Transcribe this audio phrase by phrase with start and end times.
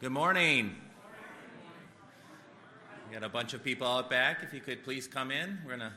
[0.00, 0.74] Good morning.
[3.06, 4.38] We got a bunch of people out back.
[4.42, 5.92] If you could please come in, we're going to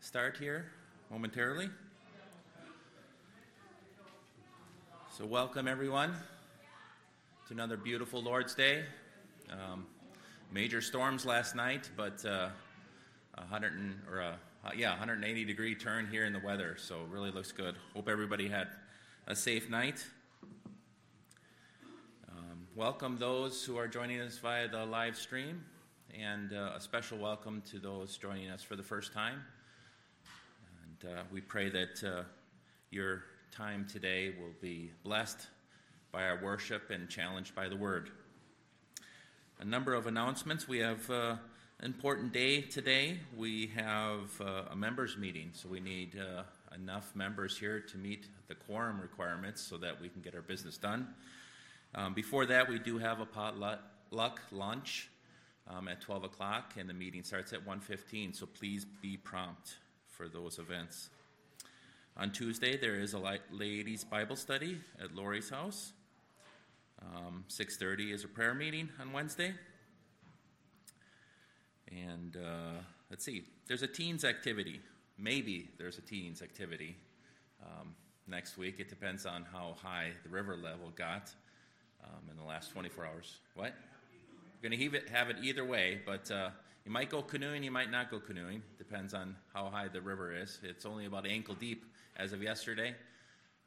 [0.00, 0.66] start here
[1.10, 1.70] momentarily.
[5.16, 6.12] So, welcome everyone
[7.46, 8.84] to another beautiful Lord's Day.
[9.50, 9.86] Um,
[10.52, 12.50] major storms last night, but uh,
[13.36, 14.34] 100 and, or uh,
[14.76, 16.76] yeah, 180 degree turn here in the weather.
[16.78, 17.74] So, really looks good.
[17.94, 18.68] Hope everybody had
[19.26, 20.04] a safe night.
[22.78, 25.64] Welcome those who are joining us via the live stream,
[26.16, 29.42] and uh, a special welcome to those joining us for the first time.
[31.02, 32.22] And uh, we pray that uh,
[32.92, 35.48] your time today will be blessed
[36.12, 38.10] by our worship and challenged by the word.
[39.58, 40.68] A number of announcements.
[40.68, 41.34] We have uh,
[41.80, 43.18] an important day today.
[43.36, 46.44] We have uh, a members meeting, so we need uh,
[46.76, 50.78] enough members here to meet the quorum requirements so that we can get our business
[50.78, 51.08] done.
[51.94, 55.08] Um, before that, we do have a potluck lunch
[55.66, 58.34] um, at 12 o'clock, and the meeting starts at 1:15.
[58.34, 59.76] So please be prompt
[60.08, 61.10] for those events.
[62.16, 65.92] On Tuesday, there is a ladies' Bible study at Lori's house.
[67.00, 69.54] Um, 6:30 is a prayer meeting on Wednesday.
[71.90, 74.80] And uh, let's see, there's a teens activity.
[75.16, 76.96] Maybe there's a teens activity
[77.62, 77.94] um,
[78.26, 78.78] next week.
[78.78, 81.32] It depends on how high the river level got
[82.08, 83.38] um, in the last 24 hours.
[83.54, 83.74] What?
[84.62, 86.50] We're going to have it either way, but uh,
[86.84, 88.62] you might go canoeing, you might not go canoeing.
[88.76, 90.58] Depends on how high the river is.
[90.62, 91.84] It's only about ankle deep
[92.16, 92.94] as of yesterday,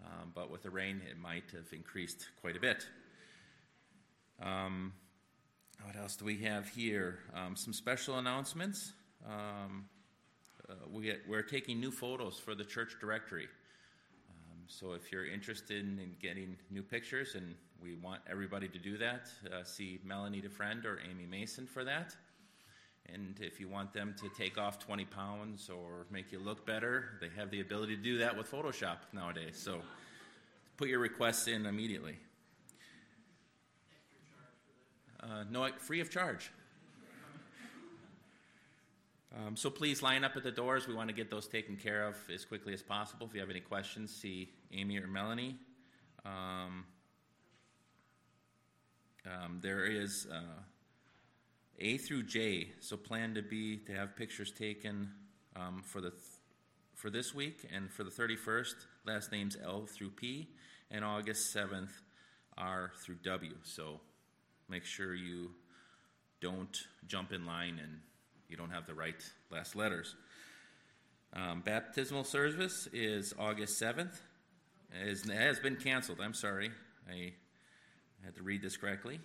[0.04, 2.86] um, but with the rain, it might have increased quite a bit.
[4.42, 4.94] Um,
[5.84, 7.20] what else do we have here?
[7.34, 8.94] Um, some special announcements.
[9.26, 9.86] Um,
[10.70, 13.48] uh, we, are taking new photos for the church directory.
[14.72, 19.28] So if you're interested in getting new pictures, and we want everybody to do that,
[19.54, 22.16] uh, see Melanie DeFriend or Amy Mason for that.
[23.14, 27.18] And if you want them to take off 20 pounds or make you look better,
[27.20, 29.60] they have the ability to do that with Photoshop nowadays.
[29.62, 29.82] So
[30.78, 32.18] put your requests in immediately.
[35.22, 36.50] Uh, no, free of charge.
[39.34, 40.88] Um, so please line up at the doors.
[40.88, 43.28] We want to get those taken care of as quickly as possible.
[43.28, 45.56] If you have any questions, see Amy or Melanie.
[46.26, 46.86] Um,
[49.26, 50.62] um, there is uh,
[51.80, 52.72] A through J.
[52.82, 55.12] So plan to be to have pictures taken
[55.56, 56.22] um, for the th-
[56.96, 58.76] for this week and for the 31st.
[59.06, 60.50] Last names L through P,
[60.92, 61.90] and August 7th
[62.58, 63.56] R through W.
[63.64, 64.02] So
[64.70, 65.52] make sure you
[66.42, 68.02] don't jump in line and
[68.52, 70.16] you don't have the right last letters.
[71.34, 74.20] Um, baptismal service is August 7th.
[74.92, 76.20] It has been canceled.
[76.22, 76.70] I'm sorry.
[77.10, 77.34] I
[78.26, 79.22] had to read this correctly.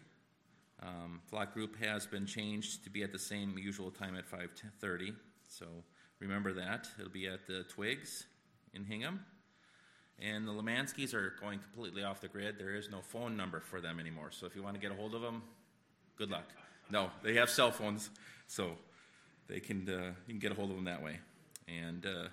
[0.81, 5.15] Um, flock group has been changed to be at the same usual time at 5:30.
[5.49, 5.67] So
[6.21, 6.89] remember that.
[6.99, 8.27] It'll be at the Twigs
[8.73, 9.25] in Hingham.
[10.19, 12.59] And the Lamanskys are going completely off the grid.
[12.59, 14.31] There is no phone number for them anymore.
[14.31, 15.43] So if you want to get a hold of them,
[16.17, 16.45] good luck.
[16.91, 18.11] No, they have cell phones,
[18.47, 18.79] so
[19.49, 21.19] they can uh, you can get a hold of them that way.
[21.69, 22.29] And uh,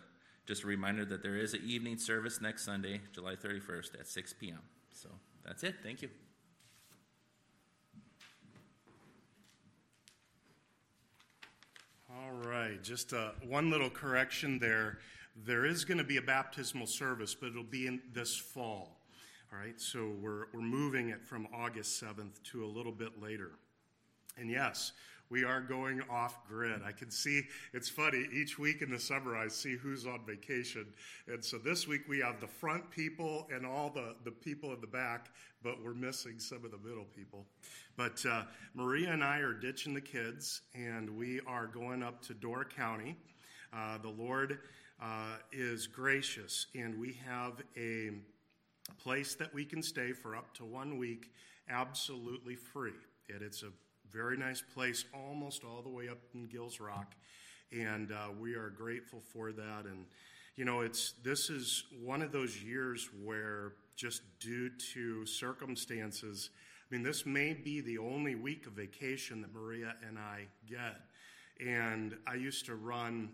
[0.45, 4.33] just a reminder that there is an evening service next Sunday, July 31st at 6
[4.33, 4.59] p.m.
[4.93, 5.09] So
[5.45, 5.75] that's it.
[5.81, 6.09] Thank you.
[12.15, 14.99] All right, just uh, one little correction there.
[15.45, 18.99] There is going to be a baptismal service, but it'll be in this fall.
[19.51, 23.51] All right, so we're, we're moving it from August 7th to a little bit later.
[24.37, 24.91] And yes,
[25.33, 26.81] we are going off grid.
[26.85, 27.41] I can see
[27.73, 28.27] it's funny.
[28.31, 30.85] Each week in the summer, I see who's on vacation.
[31.27, 34.79] And so this week we have the front people and all the, the people in
[34.79, 35.31] the back,
[35.63, 37.47] but we're missing some of the middle people.
[37.97, 38.43] But uh,
[38.75, 43.17] Maria and I are ditching the kids, and we are going up to Door County.
[43.75, 44.59] Uh, the Lord
[45.01, 48.11] uh, is gracious, and we have a
[49.01, 51.31] place that we can stay for up to one week
[51.67, 52.93] absolutely free.
[53.29, 53.71] And it's a
[54.13, 57.15] very nice place, almost all the way up in Gills Rock,
[57.71, 59.85] and uh, we are grateful for that.
[59.85, 60.05] And
[60.55, 66.51] you know, it's this is one of those years where just due to circumstances,
[66.89, 71.01] I mean, this may be the only week of vacation that Maria and I get.
[71.59, 73.29] And I used to run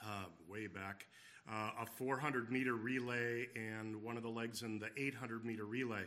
[0.00, 1.06] uh, way back,
[1.50, 6.04] uh, a 400 meter relay and one of the legs in the 800 meter relay.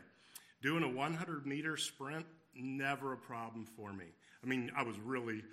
[0.62, 4.06] Doing a 100 meter sprint, never a problem for me.
[4.44, 5.44] I mean, I was really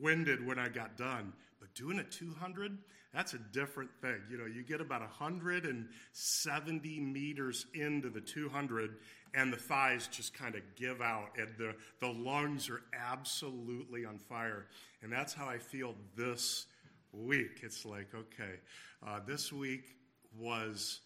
[0.00, 1.32] winded when I got done.
[1.60, 2.76] But doing a 200,
[3.14, 4.20] that's a different thing.
[4.30, 8.96] You know, you get about 170 meters into the 200,
[9.34, 14.18] and the thighs just kind of give out, and the, the lungs are absolutely on
[14.18, 14.66] fire.
[15.02, 16.66] And that's how I feel this
[17.12, 17.60] week.
[17.62, 18.60] It's like, okay,
[19.06, 19.96] uh, this week
[20.38, 21.00] was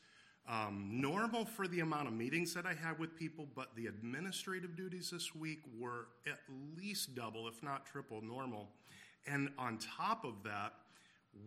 [0.49, 4.77] um, normal for the amount of meetings that I had with people, but the administrative
[4.77, 6.39] duties this week were at
[6.77, 8.69] least double, if not triple, normal.
[9.27, 10.75] And on top of that,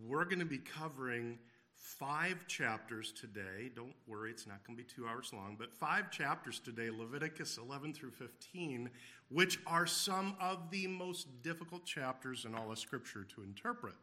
[0.06, 1.38] we're going to be covering
[1.76, 3.70] five chapters today.
[3.76, 7.58] Don't worry, it's not going to be two hours long, but five chapters today Leviticus
[7.58, 8.90] 11 through 15,
[9.30, 13.96] which are some of the most difficult chapters in all of Scripture to interpret.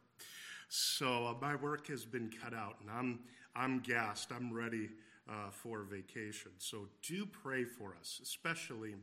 [0.68, 3.20] So uh, my work has been cut out, and I'm,
[3.54, 4.30] I'm gassed.
[4.32, 4.90] I'm ready
[5.28, 6.52] uh, for vacation.
[6.58, 8.94] So do pray for us, especially.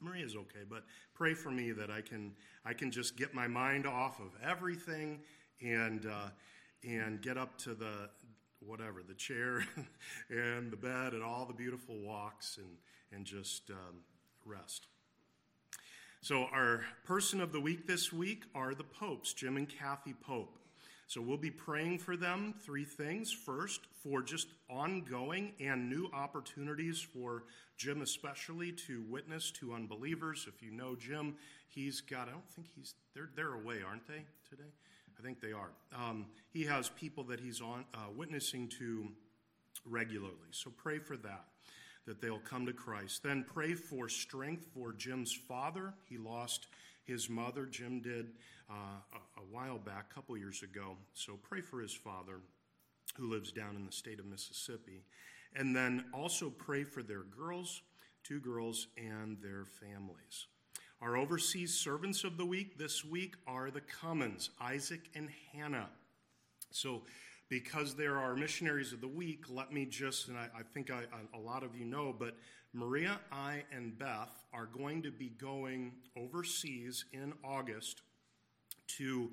[0.00, 2.32] Maria's okay, but pray for me that I can
[2.64, 5.20] I can just get my mind off of everything
[5.62, 6.28] and uh,
[6.86, 8.10] and get up to the
[8.60, 9.64] whatever the chair
[10.30, 12.76] and the bed and all the beautiful walks and
[13.12, 14.02] and just um,
[14.44, 14.88] rest.
[16.20, 20.58] So our person of the week this week are the popes, Jim and Kathy Pope.
[21.06, 23.30] So we'll be praying for them three things.
[23.30, 27.44] First, for just ongoing and new opportunities for
[27.76, 30.46] Jim, especially to witness to unbelievers.
[30.48, 31.36] If you know Jim,
[31.68, 34.70] he's got, I don't think he's, they're, they're away, aren't they, today?
[35.18, 35.70] I think they are.
[35.94, 39.08] Um, he has people that he's on uh, witnessing to
[39.84, 40.50] regularly.
[40.50, 41.44] So pray for that,
[42.06, 43.22] that they'll come to Christ.
[43.22, 45.94] Then pray for strength for Jim's father.
[46.08, 46.66] He lost
[47.04, 47.66] his mother.
[47.66, 48.32] Jim did
[48.70, 50.96] uh, a, while back, a couple years ago.
[51.12, 52.40] So pray for his father,
[53.16, 55.04] who lives down in the state of Mississippi.
[55.54, 57.82] And then also pray for their girls,
[58.24, 60.46] two girls, and their families.
[61.00, 65.90] Our overseas servants of the week this week are the Cummins, Isaac and Hannah.
[66.70, 67.02] So,
[67.50, 71.02] because there are missionaries of the week, let me just, and I, I think I,
[71.34, 72.36] a lot of you know, but
[72.72, 78.00] Maria, I, and Beth are going to be going overseas in August
[78.98, 79.30] to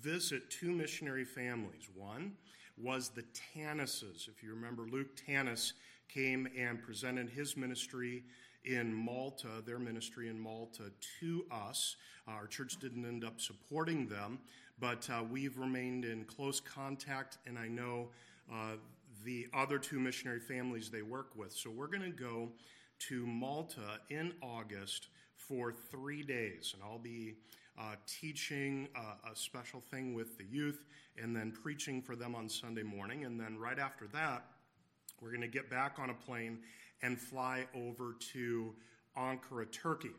[0.00, 1.88] visit two missionary families.
[1.94, 2.32] One
[2.76, 3.24] was the
[3.54, 4.28] Tannises.
[4.28, 5.74] If you remember, Luke Tannis
[6.08, 8.24] came and presented his ministry
[8.64, 11.96] in Malta, their ministry in Malta, to us.
[12.26, 14.38] Our church didn't end up supporting them,
[14.78, 18.08] but uh, we've remained in close contact, and I know
[18.52, 18.76] uh,
[19.24, 21.52] the other two missionary families they work with.
[21.52, 22.50] So we're going to go
[23.00, 27.34] to Malta in August for three days, and I'll be
[27.78, 30.84] uh, teaching uh, a special thing with the youth,
[31.20, 33.24] and then preaching for them on Sunday morning.
[33.24, 34.44] And then right after that,
[35.20, 36.58] we're going to get back on a plane
[37.02, 38.74] and fly over to
[39.16, 40.10] Ankara, Turkey,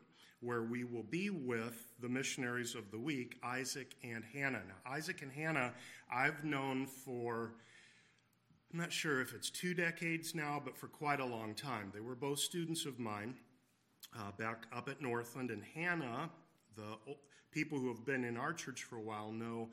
[0.42, 4.62] where we will be with the missionaries of the week, Isaac and Hannah.
[4.68, 5.74] Now, Isaac and Hannah,
[6.12, 7.54] I've known for,
[8.72, 11.92] I'm not sure if it's two decades now, but for quite a long time.
[11.94, 13.36] They were both students of mine
[14.18, 16.30] uh, back up at Northland, and Hannah,
[16.76, 16.98] the
[17.56, 19.70] people who have been in our church for a while know,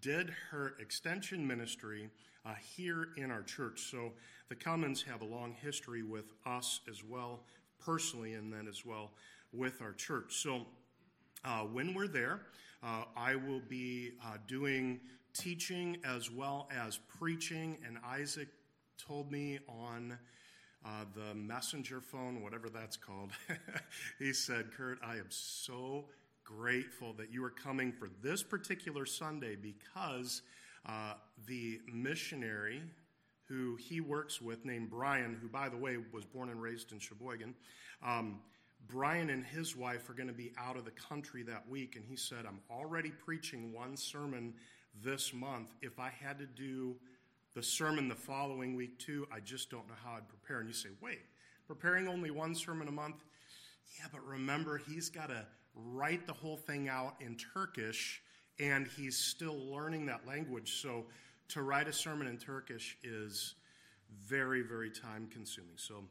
[0.00, 2.08] did her extension ministry
[2.46, 3.90] uh, here in our church.
[3.90, 4.12] So
[4.48, 7.40] the Cummins have a long history with us as well,
[7.78, 9.10] personally, and then as well
[9.52, 10.36] with our church.
[10.36, 10.62] So
[11.44, 12.40] uh, when we're there,
[12.82, 14.98] uh, I will be uh, doing
[15.34, 18.48] teaching as well as preaching, and Isaac
[18.98, 20.18] told me on.
[20.84, 23.32] Uh, the messenger phone, whatever that's called,
[24.20, 26.04] he said, Curt, I am so
[26.46, 30.42] grateful that you are coming for this particular Sunday because
[30.86, 31.14] uh,
[31.46, 32.82] the missionary
[33.48, 36.98] who he works with, named Brian, who, by the way, was born and raised in
[36.98, 37.54] Sheboygan,
[38.04, 38.40] um,
[38.88, 41.96] Brian and his wife are going to be out of the country that week.
[41.96, 44.54] And he said, I'm already preaching one sermon
[45.02, 45.74] this month.
[45.82, 46.96] If I had to do
[47.54, 50.60] the sermon the following week, too, I just don't know how I'd prepare.
[50.60, 51.20] And you say, wait,
[51.66, 53.24] preparing only one sermon a month?
[53.98, 58.22] Yeah, but remember, he's got to write the whole thing out in Turkish
[58.58, 60.80] and he's still learning that language.
[60.80, 61.04] So
[61.48, 63.54] to write a sermon in Turkish is
[64.24, 65.76] very, very time consuming.
[65.76, 66.04] So,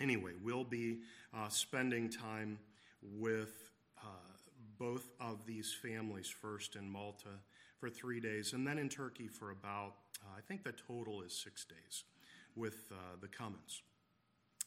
[0.00, 0.98] anyway, we'll be
[1.34, 2.58] uh, spending time
[3.02, 3.70] with
[4.02, 4.06] uh,
[4.78, 7.28] both of these families first in Malta
[7.78, 11.32] for three days, and then in Turkey for about, uh, I think the total is
[11.32, 12.04] six days
[12.56, 13.82] with uh, the Cummins.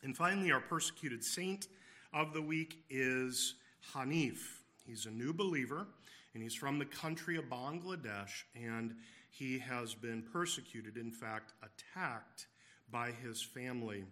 [0.01, 1.67] And finally, our persecuted saint
[2.13, 3.55] of the week is
[3.93, 4.39] Hanif.
[4.85, 5.87] He's a new believer
[6.33, 8.95] and he's from the country of Bangladesh, and
[9.29, 12.47] he has been persecuted, in fact, attacked
[12.91, 14.05] by his family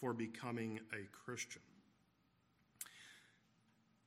[0.00, 1.62] for becoming a Christian.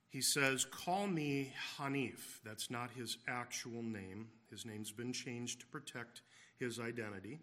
[0.10, 2.42] He says, Call me Hanif.
[2.44, 4.28] That's not his actual name.
[4.50, 6.22] His name's been changed to protect
[6.60, 7.40] his identity.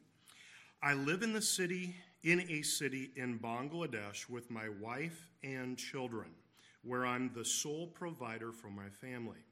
[0.82, 6.28] I live in the city, in a city in Bangladesh with my wife and children,
[6.82, 9.44] where I'm the sole provider for my family.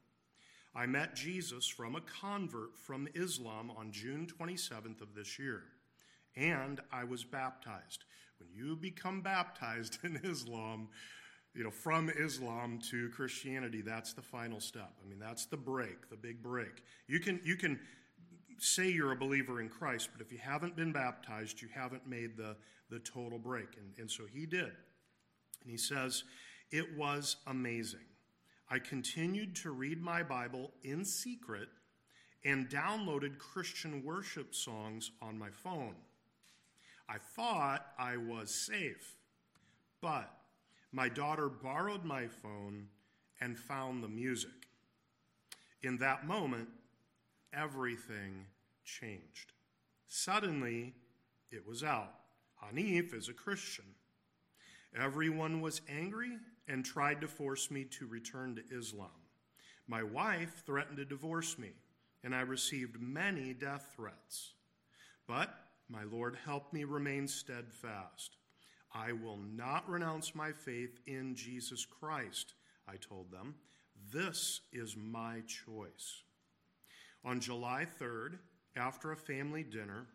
[0.74, 5.62] I met Jesus from a convert from Islam on June 27th of this year,
[6.36, 8.04] and I was baptized.
[8.38, 10.88] When you become baptized in Islam,
[11.54, 14.92] you know, from Islam to Christianity, that's the final step.
[15.02, 16.82] I mean, that's the break, the big break.
[17.08, 17.80] You can you can
[18.58, 22.36] say you're a believer in Christ, but if you haven't been baptized, you haven't made
[22.36, 22.56] the,
[22.90, 23.76] the total break.
[23.76, 24.72] And, and so he did.
[25.62, 26.24] And he says,
[26.70, 28.00] It was amazing.
[28.68, 31.68] I continued to read my Bible in secret
[32.44, 35.94] and downloaded Christian worship songs on my phone.
[37.08, 39.16] I thought I was safe,
[40.00, 40.30] but
[40.90, 42.88] my daughter borrowed my phone
[43.40, 44.68] and found the music.
[45.82, 46.68] In that moment,
[47.52, 48.46] everything
[48.84, 49.52] changed.
[50.08, 50.94] Suddenly,
[51.52, 52.14] it was out.
[52.64, 53.84] Hanif is a Christian.
[54.98, 59.10] Everyone was angry and tried to force me to return to Islam.
[59.86, 61.70] My wife threatened to divorce me,
[62.24, 64.52] and I received many death threats.
[65.26, 65.54] But
[65.88, 68.36] my Lord helped me remain steadfast.
[68.92, 72.54] I will not renounce my faith in Jesus Christ,
[72.88, 73.54] I told them.
[74.12, 76.22] This is my choice.
[77.24, 78.38] On July 3rd,
[78.76, 80.06] after a family dinner,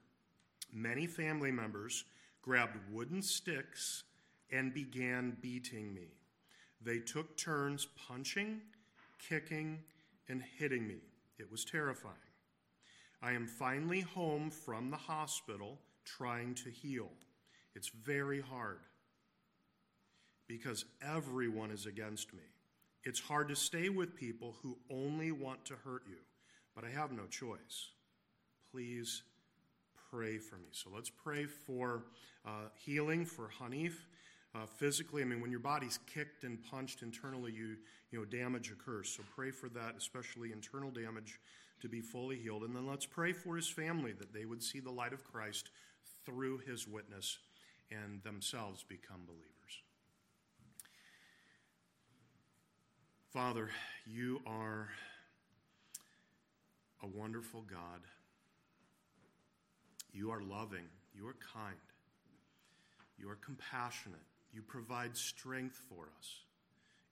[0.74, 2.06] many family members
[2.42, 4.04] grabbed wooden sticks
[4.52, 6.08] and began beating me.
[6.84, 8.62] They took turns punching,
[9.30, 9.80] kicking,
[10.30, 10.98] and hitting me.
[11.38, 12.16] It was terrifying.
[13.22, 17.10] I am finally home from the hospital trying to heal.
[17.76, 18.80] It's very hard
[20.48, 22.44] because everyone is against me.
[23.04, 26.18] It's hard to stay with people who only want to hurt you
[26.76, 27.90] but I have no choice.
[28.72, 29.24] Please
[30.12, 30.70] pray for me.
[30.72, 32.04] So let's pray for
[32.46, 33.94] uh, healing for Hanif.
[34.54, 37.78] Uh, physically, I mean, when your body's kicked and punched internally, you,
[38.12, 39.10] you know, damage occurs.
[39.10, 41.40] So pray for that, especially internal damage,
[41.82, 42.64] to be fully healed.
[42.64, 45.70] And then let's pray for his family that they would see the light of Christ
[46.26, 47.38] through his witness
[47.92, 49.48] and themselves become believers.
[53.32, 53.70] Father,
[54.06, 54.90] you are
[57.02, 58.02] a wonderful God.
[60.12, 60.90] You are loving.
[61.16, 61.76] You are kind.
[63.18, 64.20] You are compassionate.
[64.54, 66.30] You provide strength for us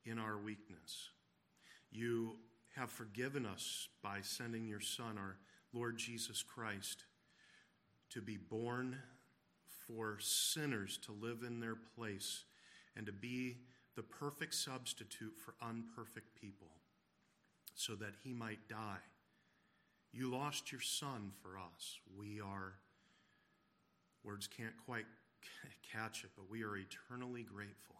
[0.06, 1.10] in our weakness.
[1.92, 2.36] You
[2.76, 5.38] have forgiven us by sending your Son, our
[5.74, 7.06] Lord Jesus Christ,
[8.12, 8.98] to be born
[9.88, 12.44] for sinners to live in their place
[12.96, 13.58] and to be
[13.96, 16.68] the perfect substitute for unperfect people
[17.76, 19.00] so that he might die
[20.12, 22.00] you lost your son for us.
[22.18, 22.74] We are,
[24.24, 25.06] words can't quite
[25.92, 27.96] catch it, but we are eternally grateful.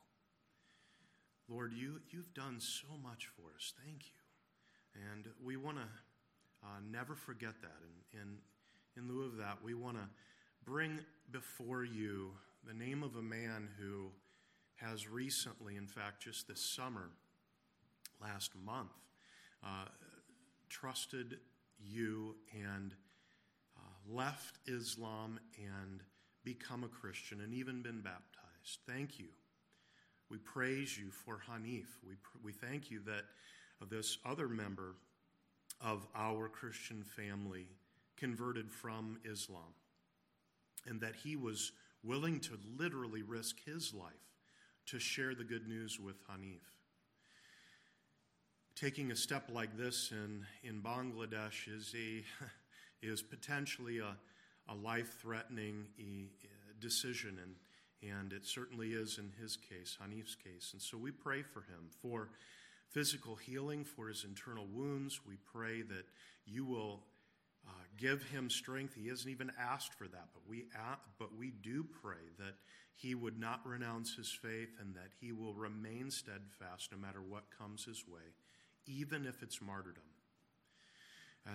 [1.48, 3.74] Lord, you, you've done so much for us.
[3.84, 5.02] Thank you.
[5.12, 5.84] And we want to
[6.64, 7.78] uh, never forget that.
[8.14, 8.38] And, and
[8.96, 10.08] in lieu of that, we want to
[10.64, 11.00] bring
[11.32, 12.32] before you
[12.68, 14.10] the name of a man who
[14.76, 17.10] has recently, in fact, just this summer,
[18.22, 18.92] last month,
[19.64, 19.86] uh,
[20.70, 21.38] trusted
[21.80, 22.94] you and
[23.78, 26.02] uh, left Islam and
[26.44, 28.80] become a Christian and even been baptized.
[28.88, 29.28] Thank you.
[30.30, 31.88] We praise you for Hanif.
[32.08, 33.24] We, we thank you that
[33.82, 34.96] uh, this other member
[35.82, 37.68] of our Christian family
[38.18, 39.74] converted from Islam
[40.86, 41.72] and that he was
[42.04, 44.12] willing to literally risk his life
[44.88, 46.62] to share the good news with Hanif
[48.80, 52.24] taking a step like this in, in Bangladesh is, a,
[53.06, 54.16] is potentially a,
[54.70, 55.86] a life threatening
[56.80, 60.70] decision, and, and it certainly is in his case, Hanif's case.
[60.74, 62.30] And so we pray for him for
[62.90, 65.22] physical healing, for his internal wounds.
[65.28, 66.06] We pray that
[66.46, 67.02] you will
[67.68, 68.96] uh, give him strength.
[68.96, 70.66] He hasn't even asked for that, but we,
[71.18, 72.56] but we do pray that
[72.96, 77.44] he would not renounce his faith and that he will remain steadfast no matter what
[77.58, 78.34] comes his way
[78.90, 80.04] even if it's martyrdom.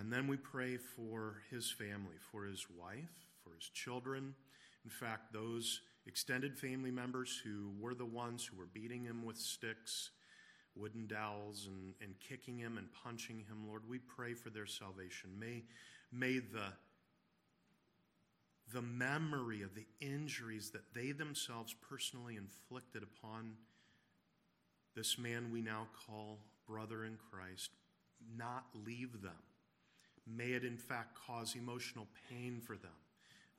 [0.00, 4.34] And then we pray for his family, for his wife, for his children.
[4.84, 9.36] In fact, those extended family members who were the ones who were beating him with
[9.36, 10.10] sticks,
[10.74, 15.30] wooden dowels, and, and kicking him and punching him, Lord, we pray for their salvation.
[15.38, 15.62] May,
[16.12, 16.72] may the,
[18.72, 23.54] the memory of the injuries that they themselves personally inflicted upon
[24.96, 27.70] this man we now call brother in Christ,
[28.36, 29.32] not leave them.
[30.26, 32.90] May it, in fact, cause emotional pain for them.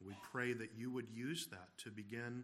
[0.05, 2.43] We pray that you would use that to begin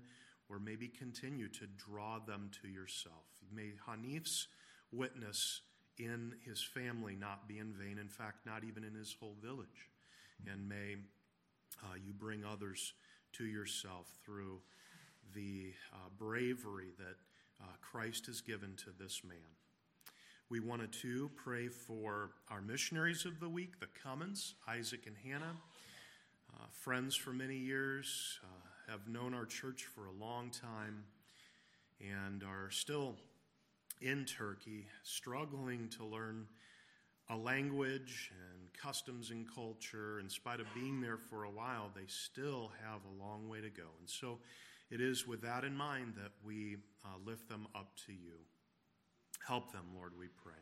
[0.49, 3.25] or maybe continue to draw them to yourself.
[3.53, 4.47] May Hanif's
[4.91, 5.61] witness
[5.97, 9.89] in his family not be in vain, in fact, not even in his whole village.
[10.51, 10.95] And may
[11.83, 12.93] uh, you bring others
[13.33, 14.59] to yourself through
[15.33, 17.15] the uh, bravery that
[17.61, 19.37] uh, Christ has given to this man.
[20.51, 25.55] We wanted to pray for our missionaries of the week, the Cummins, Isaac and Hannah,
[26.53, 31.05] uh, friends for many years, uh, have known our church for a long time,
[32.01, 33.15] and are still
[34.01, 36.47] in Turkey, struggling to learn
[37.29, 40.19] a language and customs and culture.
[40.19, 43.69] In spite of being there for a while, they still have a long way to
[43.69, 43.87] go.
[44.01, 44.39] And so
[44.89, 48.33] it is with that in mind that we uh, lift them up to you.
[49.47, 50.53] Help them, Lord, we pray.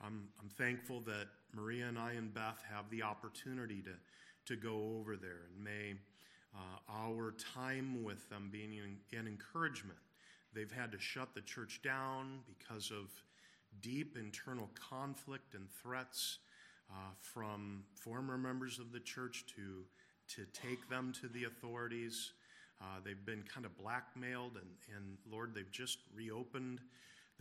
[0.00, 4.96] I'm, I'm thankful that Maria and I and Beth have the opportunity to, to go
[4.98, 5.94] over there, and may
[6.54, 9.98] uh, our time with them be an, an encouragement.
[10.54, 13.10] They've had to shut the church down because of
[13.80, 16.38] deep internal conflict and threats
[16.90, 19.84] uh, from former members of the church to,
[20.34, 22.32] to take them to the authorities.
[22.80, 26.80] Uh, they've been kind of blackmailed, and, and Lord, they've just reopened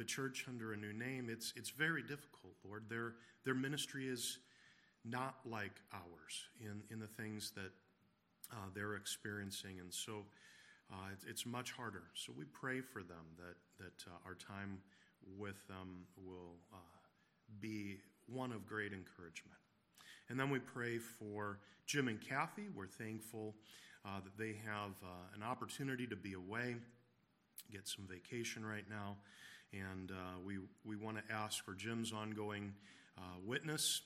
[0.01, 1.27] the church under a new name.
[1.29, 2.85] It's, it's very difficult, Lord.
[2.89, 3.13] Their,
[3.45, 4.39] their ministry is
[5.05, 7.71] not like ours in, in the things that
[8.51, 10.23] uh, they're experiencing, and so
[10.91, 12.01] uh, it's, it's, much harder.
[12.15, 14.79] So we pray for them that, that uh, our time
[15.37, 16.77] with them will uh,
[17.59, 19.59] be one of great encouragement.
[20.29, 22.69] And then we pray for Jim and Kathy.
[22.75, 23.53] We're thankful
[24.03, 26.77] uh, that they have uh, an opportunity to be away,
[27.71, 29.17] get some vacation right now.
[29.73, 32.73] And uh, we, we want to ask for Jim's ongoing
[33.17, 34.01] uh, witness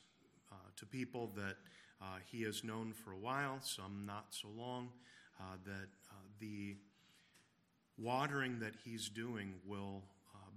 [0.52, 1.56] uh, to people that
[2.02, 4.90] uh, he has known for a while, some not so long,
[5.66, 5.88] that
[6.40, 6.76] the
[7.98, 10.02] watering that he's doing will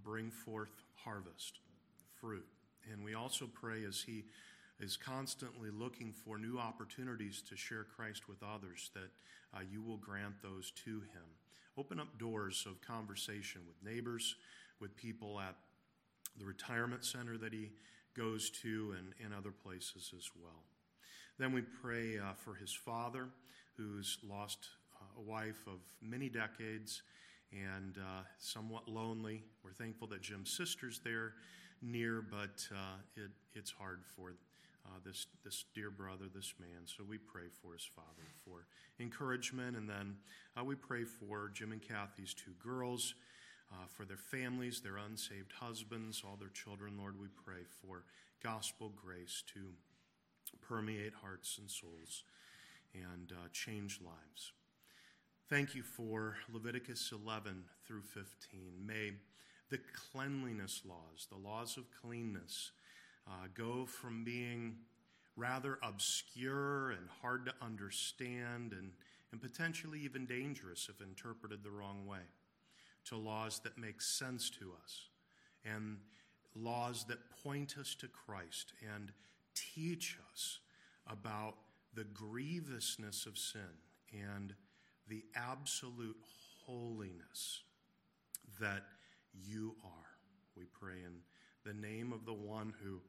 [0.05, 1.61] bring forth harvest,
[2.21, 2.47] fruit.
[2.91, 4.25] And we also pray as he
[4.81, 9.11] is constantly looking for new opportunities to share Christ with others, that
[9.55, 11.29] uh, you will grant those to him.
[11.77, 14.37] Open up doors of conversation with neighbors,
[14.81, 15.55] with people at
[16.39, 17.71] the retirement center that he
[18.17, 20.63] goes to, and, and other places as well.
[21.39, 23.29] Then we pray uh, for his father,
[23.77, 24.69] who's lost
[25.01, 27.03] uh, a wife of many decades
[27.53, 29.45] and uh, somewhat lonely.
[29.65, 31.35] We're thankful that Jim's sister's there
[31.81, 34.35] near, but uh, it, it's hard for
[34.85, 36.87] uh, this, this dear brother, this man.
[36.87, 38.67] So we pray for his father for
[39.01, 39.77] encouragement.
[39.77, 40.17] And then
[40.65, 43.15] we pray for Jim and Kathy's two girls,
[43.73, 46.95] uh, for their families, their unsaved husbands, all their children.
[46.99, 48.05] Lord, we pray for
[48.43, 49.61] gospel grace to
[50.63, 52.25] permeate hearts and souls
[52.95, 54.53] and uh, change lives.
[55.49, 58.27] Thank you for Leviticus 11 through 15.
[58.85, 59.13] May
[59.71, 59.79] the
[60.13, 62.73] cleanliness laws, the laws of cleanness,
[63.27, 64.77] uh, go from being
[65.37, 68.93] rather obscure and hard to understand and,
[69.33, 72.19] and potentially even dangerous if interpreted the wrong way
[73.09, 75.09] to laws that make sense to us
[75.65, 75.99] and
[76.55, 79.13] laws that point us to Christ and
[79.55, 80.61] teach us
[81.07, 81.55] about
[81.95, 83.61] the grievousness of sin
[84.13, 84.55] and
[85.09, 86.17] the absolute
[86.67, 87.63] holiness
[88.61, 88.85] that
[89.33, 90.11] you are.
[90.57, 91.21] We pray in
[91.65, 93.01] the name of the one who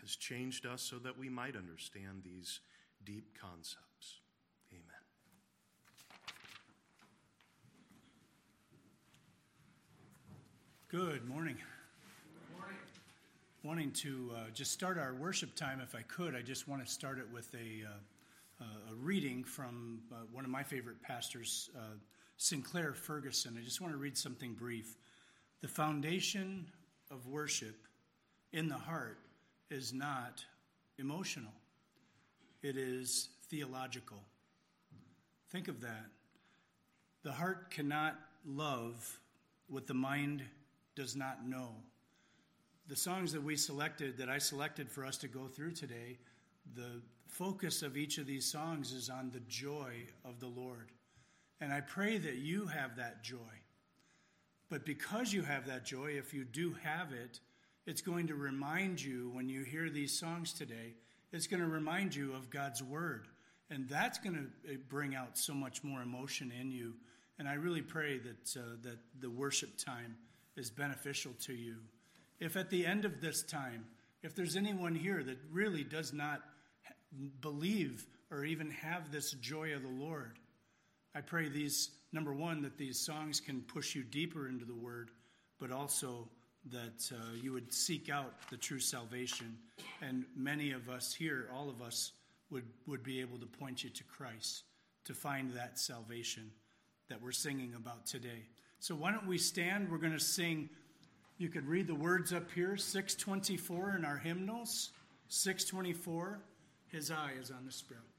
[0.00, 2.60] has changed us so that we might understand these
[3.04, 4.20] deep concepts.
[4.72, 5.04] Amen.
[10.94, 11.56] Good morning.
[11.56, 12.78] Good morning.
[13.64, 16.92] Wanting to uh, just start our worship time, if I could, I just want to
[16.92, 21.96] start it with a, uh, a reading from uh, one of my favorite pastors, uh,
[22.36, 23.58] Sinclair Ferguson.
[23.60, 24.96] I just want to read something brief.
[25.62, 26.64] The foundation
[27.10, 27.88] of worship
[28.52, 29.18] in the heart
[29.72, 30.44] is not
[31.00, 31.54] emotional,
[32.62, 34.18] it is theological.
[35.50, 36.06] Think of that.
[37.24, 38.14] The heart cannot
[38.46, 39.18] love
[39.66, 40.44] what the mind
[40.94, 41.70] does not know.
[42.88, 46.18] The songs that we selected, that I selected for us to go through today,
[46.74, 49.92] the focus of each of these songs is on the joy
[50.24, 50.92] of the Lord.
[51.60, 53.38] And I pray that you have that joy.
[54.68, 57.40] But because you have that joy, if you do have it,
[57.86, 60.94] it's going to remind you when you hear these songs today,
[61.32, 63.28] it's going to remind you of God's word.
[63.70, 66.94] And that's going to eh, bring out so much more emotion in you.
[67.38, 70.16] And I really pray that, uh, that the worship time
[70.56, 71.76] is beneficial to you.
[72.40, 73.86] If at the end of this time,
[74.22, 76.42] if there's anyone here that really does not
[77.40, 80.38] believe or even have this joy of the Lord,
[81.14, 85.10] I pray these, number one, that these songs can push you deeper into the Word,
[85.60, 86.28] but also
[86.70, 89.56] that uh, you would seek out the true salvation.
[90.02, 92.12] And many of us here, all of us,
[92.50, 94.64] would, would be able to point you to Christ
[95.04, 96.50] to find that salvation
[97.08, 98.44] that we're singing about today.
[98.84, 99.90] So why don't we stand?
[99.90, 100.68] We're going to sing.
[101.38, 104.90] You could read the words up here 624 in our hymnals.
[105.28, 106.42] 624,
[106.88, 108.13] His eye is on the sparrow.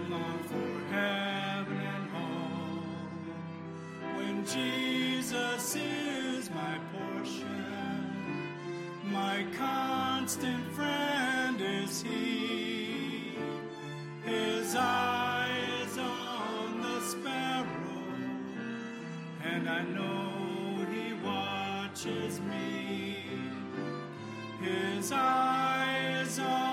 [0.00, 2.84] And long for heaven and home?
[4.16, 8.54] When Jesus is my portion,
[9.04, 13.32] my constant friend is He.
[14.24, 15.50] His eye
[15.82, 17.66] is on the sparrow,
[19.44, 23.24] and I know He watches me.
[24.60, 25.12] His
[26.38, 26.69] on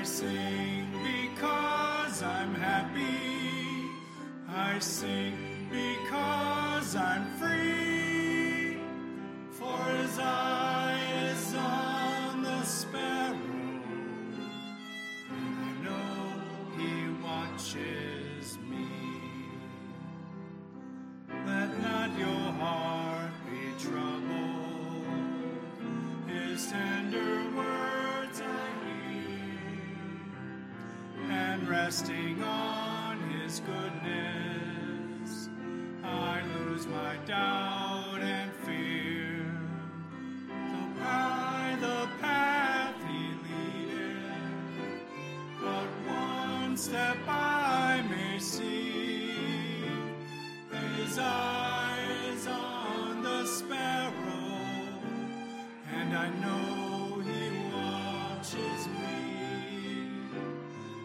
[0.00, 3.90] I sing because I'm happy.
[4.48, 5.49] I sing
[46.80, 49.34] step I may see.
[50.96, 54.56] His eye is on the sparrow,
[55.94, 57.42] and I know he
[57.74, 59.20] watches me.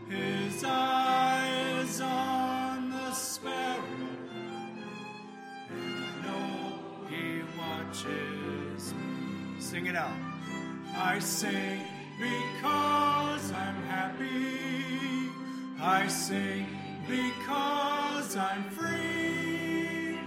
[0.07, 4.15] His eye is on the sparrow,
[5.69, 9.59] and I know he watches me.
[9.59, 10.17] Sing it out.
[10.95, 11.81] I sing
[12.17, 12.94] because.
[15.87, 16.65] I sing
[17.07, 20.17] because I'm free.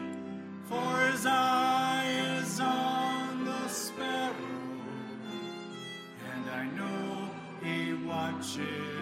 [0.68, 4.34] For his eye is on the sparrow,
[6.32, 7.28] and I know
[7.60, 8.97] he watches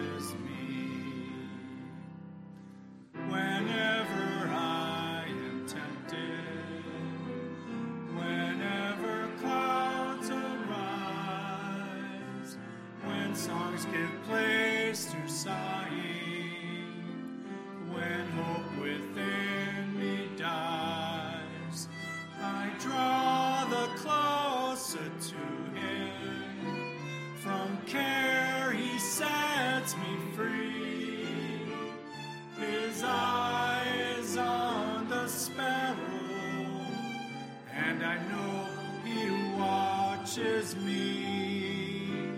[40.37, 42.29] watches me.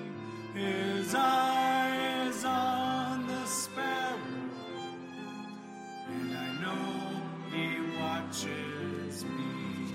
[0.53, 4.17] His eye is on the sparrow,
[6.07, 7.21] and I know
[7.51, 9.93] He watches me.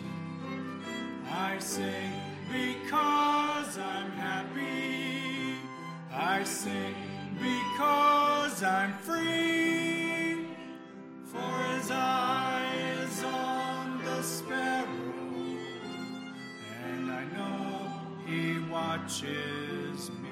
[1.30, 2.12] I sing
[2.50, 5.56] because I'm happy.
[6.12, 6.94] I sing
[7.38, 9.43] because I'm free.
[19.04, 20.30] Me.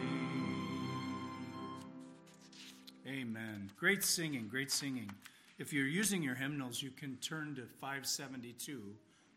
[3.06, 3.70] Amen.
[3.78, 5.10] Great singing, great singing.
[5.58, 8.94] If you're using your hymnals, you can turn to 572,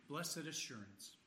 [0.08, 1.18] Blessed Assurance.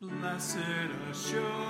[0.00, 0.56] Blessed
[1.10, 1.69] assurance,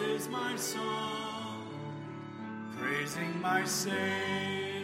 [0.00, 1.66] is my song,
[2.78, 4.77] praising my Savior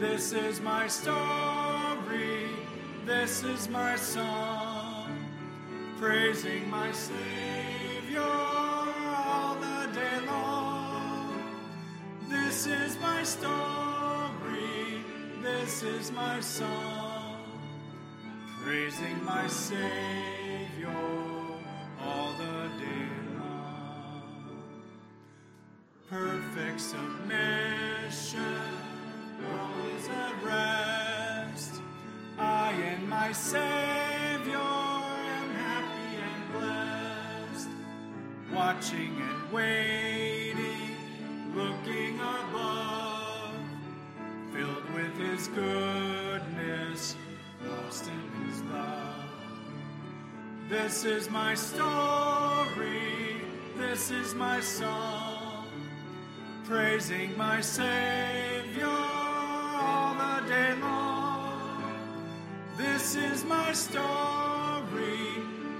[0.00, 2.48] This is my story,
[3.04, 5.12] this is my song,
[6.00, 11.42] praising my Savior all the day long.
[12.30, 15.04] This is my story,
[15.42, 17.36] this is my song,
[18.64, 20.96] praising my Savior
[22.00, 24.22] all the day long.
[26.08, 27.09] Perfect submission,
[33.30, 37.68] my Savior am happy and blessed,
[38.52, 40.96] watching and waiting,
[41.54, 43.54] looking above,
[44.52, 47.14] filled with His goodness,
[47.68, 49.30] lost in His love.
[50.68, 53.36] This is my story,
[53.76, 55.68] this is my song,
[56.64, 58.59] praising my Savior
[63.70, 64.02] my story,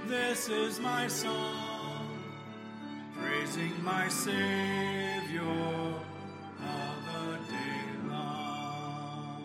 [0.07, 2.07] this is my song,
[3.19, 9.43] praising my Savior all the day long.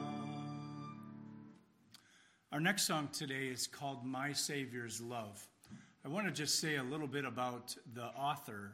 [2.52, 5.44] Our next song today is called My Savior's Love.
[6.04, 8.70] I want to just say a little bit about the author,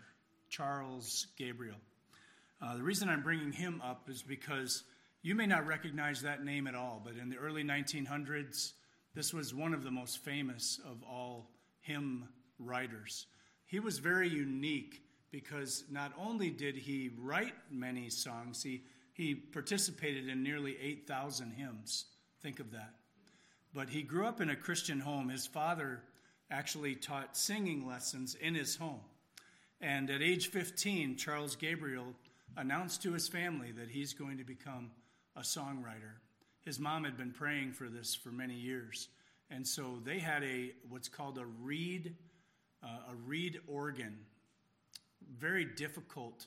[0.50, 1.78] Charles Gabriel.
[2.60, 4.84] Uh, the reason I'm bringing him up is because
[5.22, 8.72] you may not recognize that name at all, but in the early 1900s,
[9.14, 11.50] this was one of the most famous of all
[11.80, 13.26] hymn writers.
[13.66, 20.28] He was very unique because not only did he write many songs, he, he participated
[20.28, 22.06] in nearly 8,000 hymns.
[22.42, 22.94] Think of that.
[23.74, 25.28] But he grew up in a Christian home.
[25.28, 26.02] His father
[26.50, 29.00] actually taught singing lessons in his home.
[29.80, 32.14] And at age 15, Charles Gabriel
[32.56, 34.90] announced to his family that he's going to become
[35.34, 36.18] a songwriter.
[36.64, 39.08] His mom had been praying for this for many years.
[39.50, 42.14] And so they had a what's called a reed
[42.82, 44.18] uh, a reed organ.
[45.38, 46.46] Very difficult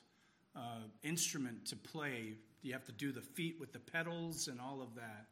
[0.54, 2.34] uh, instrument to play.
[2.62, 5.26] You have to do the feet with the pedals and all of that.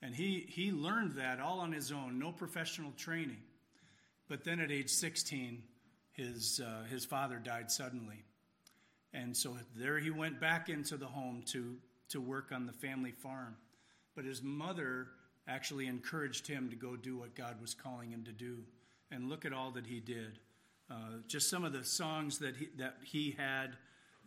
[0.00, 3.42] And he, he learned that all on his own, no professional training.
[4.28, 5.62] But then at age 16,
[6.12, 8.24] his, uh, his father died suddenly.
[9.12, 11.76] And so there he went back into the home to,
[12.08, 13.56] to work on the family farm.
[14.14, 15.08] But his mother
[15.48, 18.58] actually encouraged him to go do what God was calling him to do.
[19.10, 20.38] And look at all that he did.
[20.90, 23.76] Uh, just some of the songs that he, that he had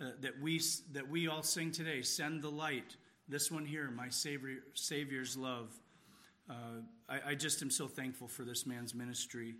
[0.02, 0.62] uh, that, we,
[0.92, 2.98] that we all sing today Send the Light.
[3.28, 5.74] This one here, My Savior, Savior's Love.
[6.50, 9.56] Uh, I, I, just am so thankful for this man's ministry.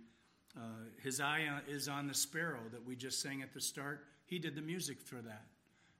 [0.56, 0.60] Uh,
[1.02, 4.04] his eye is on the sparrow that we just sang at the start.
[4.26, 5.46] He did the music for that.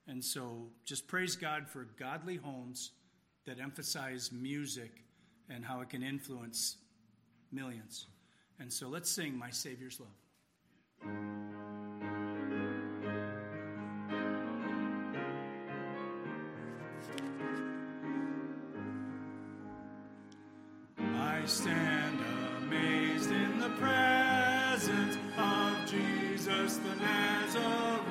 [0.07, 2.93] And so just praise God for godly homes
[3.47, 5.05] that emphasize music
[5.49, 6.77] and how it can influence
[7.53, 8.07] millions.
[8.59, 10.09] And so let's sing My Savior's Love.
[20.99, 22.19] I stand
[22.59, 28.06] amazed in the presence of Jesus the Nazarene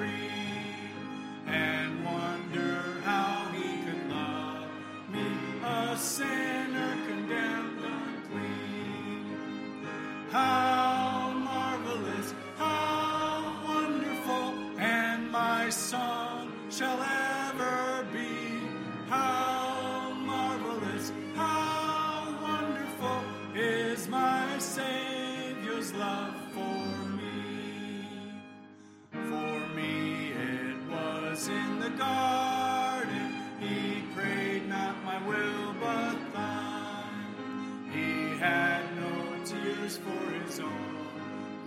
[40.59, 40.95] own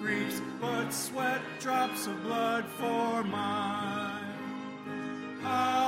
[0.01, 4.25] griefs, but sweat drops of blood for mine.
[5.43, 5.88] Ah,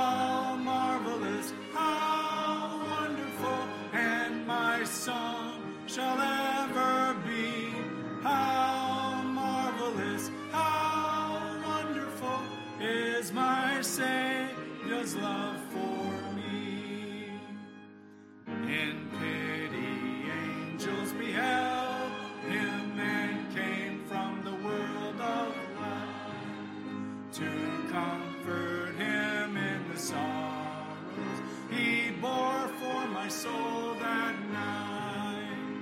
[33.41, 35.81] soul that night.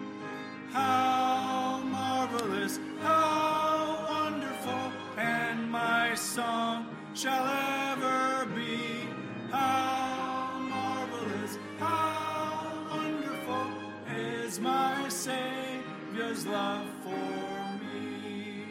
[0.71, 7.45] How marvelous, how wonderful, and my song shall
[7.91, 9.09] ever be.
[9.51, 13.67] How marvelous, how wonderful
[14.15, 18.63] is my Savior's love for me.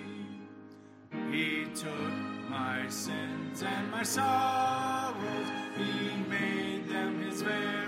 [1.30, 2.14] He took
[2.48, 7.87] my sins and my sorrows, He made them His very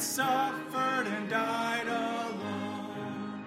[0.00, 3.44] suffered and died alone.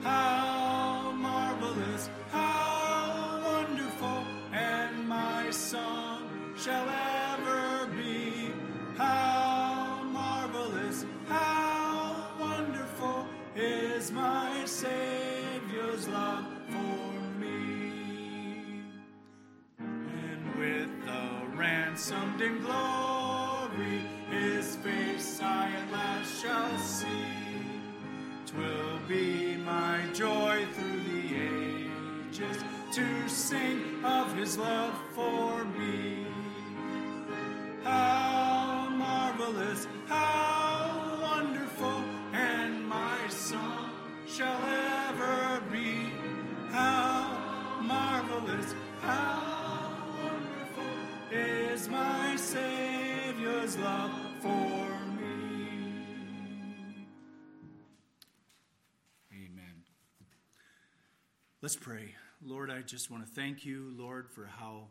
[0.00, 8.52] How marvelous, how wonderful, and my song shall ever be.
[8.96, 13.26] How marvelous, how wonderful
[13.56, 18.84] is my Savior's love for me.
[19.78, 24.09] And with the ransomed in glory,
[33.00, 36.26] to sing of his love for me.
[37.82, 43.90] How marvelous, how wonderful, and my song
[44.26, 44.62] shall
[45.08, 46.12] ever be.
[46.70, 50.92] How marvelous, how wonderful
[51.30, 54.84] is my Savior's love for
[55.18, 57.06] me.
[59.32, 59.84] Amen.
[61.62, 62.19] Let's pray.
[62.80, 64.84] I just want to thank you, Lord, for how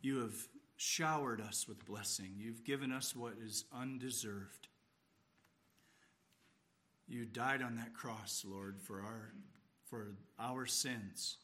[0.00, 0.34] you have
[0.76, 2.32] showered us with blessing.
[2.36, 4.66] You've given us what is undeserved.
[7.06, 9.32] You died on that cross, Lord, for our
[9.88, 11.36] for our sins.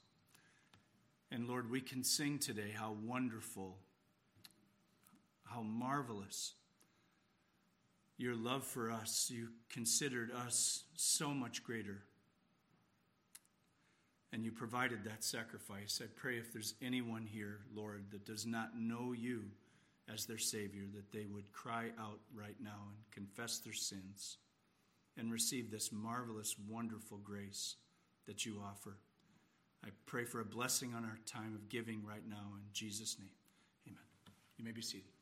[1.30, 3.76] And Lord, we can sing today how wonderful,
[5.45, 6.55] how marvelous
[8.16, 9.30] your love for us.
[9.32, 12.03] You considered us so much greater.
[14.33, 16.03] And you provided that sacrifice.
[16.03, 19.45] I pray if there's anyone here, Lord, that does not know you
[20.12, 24.39] as their Savior, that they would cry out right now and confess their sins
[25.16, 27.76] and receive this marvelous, wonderful grace
[28.26, 28.97] that you offer.
[29.85, 33.29] I pray for a blessing on our time of giving right now in Jesus' name.
[33.87, 34.03] Amen.
[34.57, 35.17] You may be seated.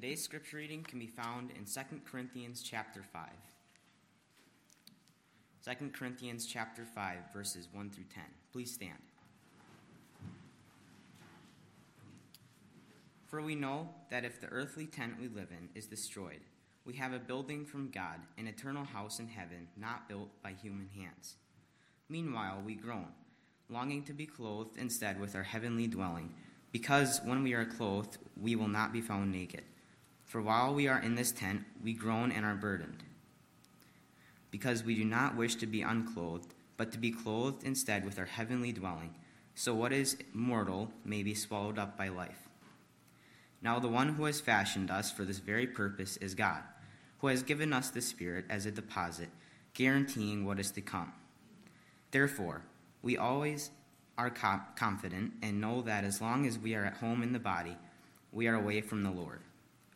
[0.00, 1.80] Today's scripture reading can be found in 2
[2.10, 3.28] Corinthians chapter 5.
[5.78, 8.24] 2 Corinthians chapter 5 verses 1 through 10.
[8.50, 8.96] Please stand.
[13.26, 16.40] For we know that if the earthly tent we live in is destroyed,
[16.86, 20.88] we have a building from God, an eternal house in heaven, not built by human
[20.96, 21.34] hands.
[22.08, 23.08] Meanwhile, we groan,
[23.68, 26.32] longing to be clothed instead with our heavenly dwelling,
[26.72, 29.64] because when we are clothed, we will not be found naked.
[30.30, 33.02] For while we are in this tent, we groan and are burdened,
[34.52, 38.26] because we do not wish to be unclothed, but to be clothed instead with our
[38.26, 39.16] heavenly dwelling,
[39.56, 42.48] so what is mortal may be swallowed up by life.
[43.60, 46.62] Now, the one who has fashioned us for this very purpose is God,
[47.18, 49.30] who has given us the Spirit as a deposit,
[49.74, 51.12] guaranteeing what is to come.
[52.12, 52.62] Therefore,
[53.02, 53.72] we always
[54.16, 57.76] are confident and know that as long as we are at home in the body,
[58.30, 59.40] we are away from the Lord.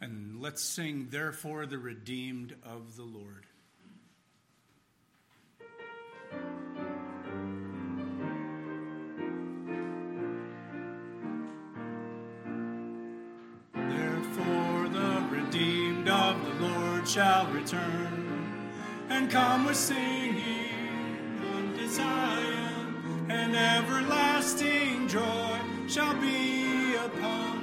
[0.00, 3.46] And let's sing, Therefore, the Redeemed of the Lord.
[13.74, 18.70] Therefore, the redeemed of the Lord shall return
[19.08, 27.55] and come with singing unto Zion, and everlasting joy shall be upon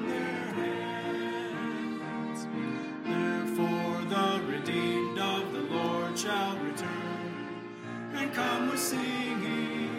[8.24, 9.90] and come with singing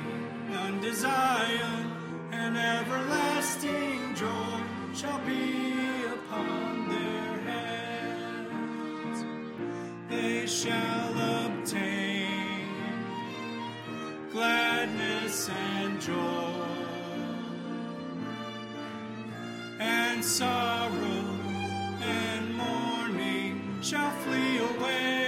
[0.57, 1.93] unto Zion,
[2.33, 4.61] and everlasting joy
[4.95, 9.25] shall be upon their heads.
[10.09, 11.13] they shall
[11.45, 12.69] obtain
[14.33, 16.65] gladness and joy,
[19.79, 21.27] and sorrow
[22.01, 25.24] and mourning shall flee away.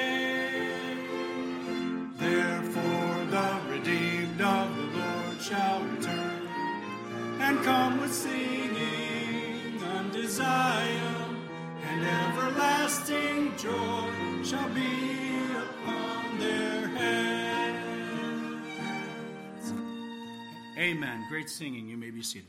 [8.27, 11.37] Singing unto Zion,
[11.89, 14.11] and everlasting joy
[14.43, 17.77] shall be upon their heads.
[20.79, 21.27] Amen.
[21.29, 21.89] Great singing.
[21.89, 22.49] You may be seated.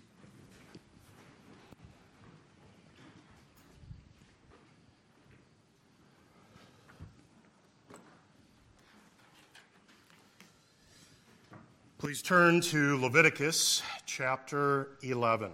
[11.97, 15.51] Please turn to Leviticus chapter 11.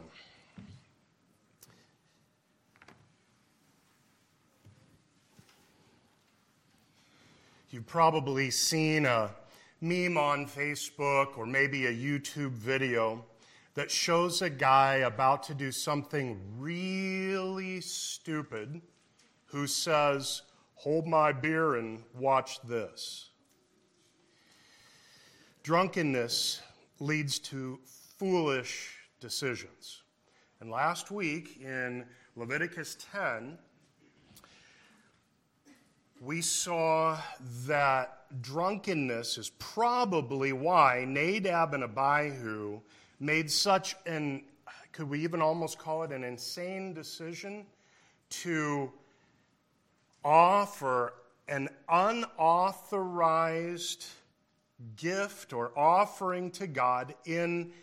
[7.71, 9.31] You've probably seen a
[9.81, 13.25] meme on Facebook or maybe a YouTube video
[13.73, 18.79] that shows a guy about to do something really stupid
[19.45, 20.43] who says,
[20.75, 23.29] Hold my beer and watch this.
[25.63, 26.61] Drunkenness
[26.99, 27.79] leads to
[28.23, 30.03] foolish decisions.
[30.61, 32.05] And last week in
[32.37, 33.57] Leviticus 10,
[36.21, 37.17] we saw
[37.67, 42.79] that drunkenness is probably why Nadab and Abihu
[43.19, 44.43] made such an,
[44.93, 47.65] could we even almost call it an insane decision
[48.29, 48.89] to
[50.23, 51.15] offer
[51.49, 54.05] an unauthorized
[54.95, 57.73] gift or offering to God in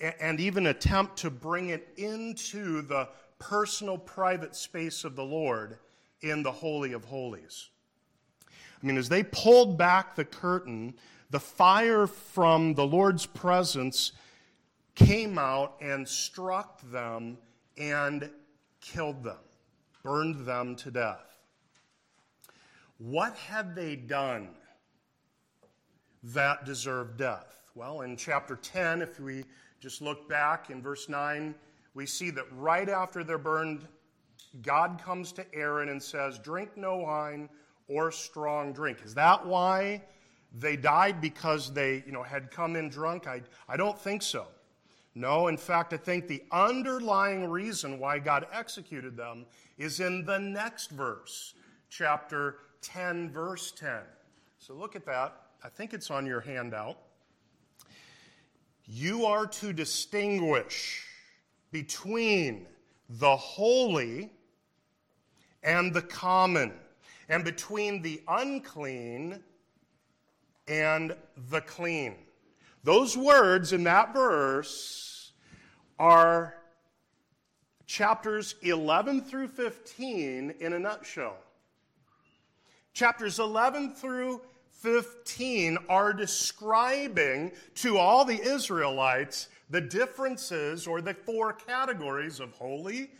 [0.00, 5.78] and even attempt to bring it into the personal private space of the Lord
[6.20, 7.68] in the holy of holies.
[8.82, 10.94] I mean, as they pulled back the curtain,
[11.30, 14.12] the fire from the Lord's presence
[14.94, 17.38] came out and struck them
[17.76, 18.30] and
[18.80, 19.38] killed them,
[20.02, 21.38] burned them to death.
[22.98, 24.50] What had they done
[26.22, 27.62] that deserved death?
[27.74, 29.44] Well, in chapter 10, if we
[29.80, 31.54] just look back in verse 9,
[31.94, 33.86] we see that right after they're burned,
[34.62, 37.48] God comes to Aaron and says, Drink no wine
[37.88, 38.98] or strong drink.
[39.04, 40.02] Is that why
[40.56, 43.26] they died because they, you know, had come in drunk?
[43.26, 44.46] I, I don't think so.
[45.14, 50.38] No, in fact, I think the underlying reason why God executed them is in the
[50.38, 51.54] next verse,
[51.90, 54.00] chapter 10, verse 10.
[54.58, 55.34] So look at that.
[55.64, 56.98] I think it's on your handout.
[58.90, 61.04] You are to distinguish
[61.70, 62.66] between
[63.10, 64.32] the holy
[65.62, 66.72] and the common,
[67.28, 69.42] and between the unclean
[70.66, 71.14] and
[71.50, 72.14] the clean.
[72.82, 75.32] Those words in that verse
[75.98, 76.54] are
[77.84, 81.36] chapters 11 through 15 in a nutshell.
[82.94, 84.40] Chapters 11 through
[84.78, 93.10] 15 are describing to all the Israelites the differences or the four categories of holy,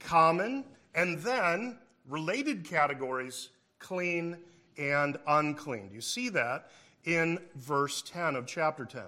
[0.00, 1.78] common, and then
[2.08, 4.36] related categories clean
[4.76, 5.90] and unclean.
[5.92, 6.70] You see that
[7.04, 9.02] in verse 10 of chapter 10.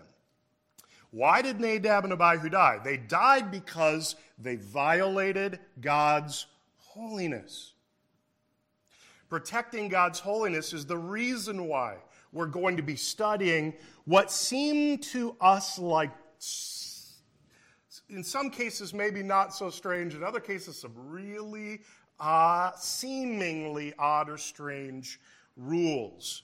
[1.10, 2.78] Why did Nadab and Abihu die?
[2.84, 6.46] They died because they violated God's
[6.78, 7.72] holiness.
[9.30, 11.98] Protecting God's holiness is the reason why
[12.32, 13.72] we're going to be studying
[14.04, 16.10] what seem to us like,
[18.08, 21.80] in some cases, maybe not so strange, in other cases, some really
[22.18, 25.20] uh, seemingly odd or strange
[25.56, 26.42] rules.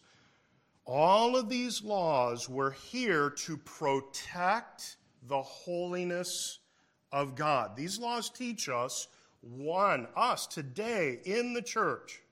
[0.85, 6.61] All of these laws were here to protect the holiness
[7.11, 7.75] of God.
[7.77, 9.09] These laws teach us
[9.41, 12.23] one, us today in the church,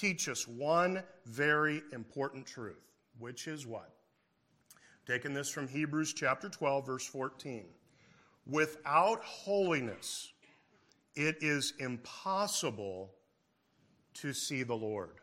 [0.00, 3.90] teach us one very important truth, which is what?
[5.06, 7.66] Taking this from Hebrews chapter 12, verse 14.
[8.46, 10.32] Without holiness,
[11.14, 13.12] it is impossible
[14.14, 15.16] to see the Lord.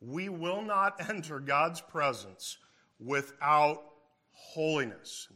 [0.00, 2.58] We will not enter God's presence
[2.98, 3.82] without
[4.32, 5.28] holiness.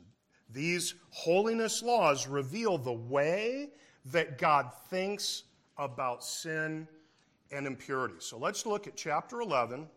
[0.51, 3.70] These holiness laws reveal the way
[4.07, 5.42] that God thinks
[5.76, 6.88] about sin
[7.51, 8.16] and impurity.
[8.18, 9.88] So let's look at chapter 11.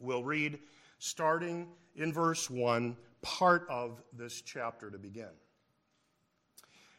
[0.00, 0.58] We'll read
[0.98, 5.30] starting in verse 1, part of this chapter to begin.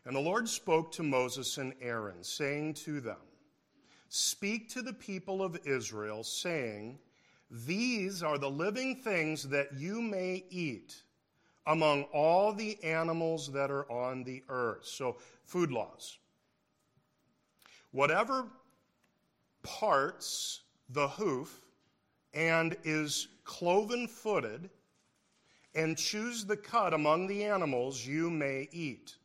[0.05, 3.17] And the Lord spoke to Moses and Aaron, saying to them,
[4.09, 6.99] Speak to the people of Israel, saying,
[7.49, 11.01] These are the living things that you may eat
[11.65, 14.85] among all the animals that are on the earth.
[14.85, 16.19] So, food laws.
[17.91, 18.45] Whatever
[19.65, 21.61] parts the hoof
[22.33, 24.69] and is cloven footed
[25.75, 29.15] and chews the cud among the animals, you may eat.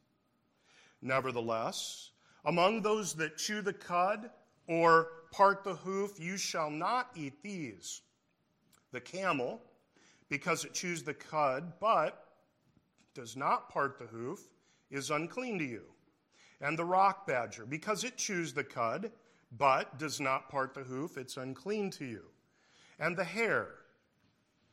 [1.01, 2.11] Nevertheless,
[2.45, 4.31] among those that chew the cud
[4.67, 8.03] or part the hoof, you shall not eat these.
[8.93, 9.61] The camel,
[10.29, 12.27] because it chews the cud, but
[13.15, 14.41] does not part the hoof,
[14.91, 15.85] is unclean to you.
[16.61, 19.13] And the rock badger, because it chews the cud,
[19.57, 22.23] but does not part the hoof, it's unclean to you.
[22.99, 23.69] And the hare,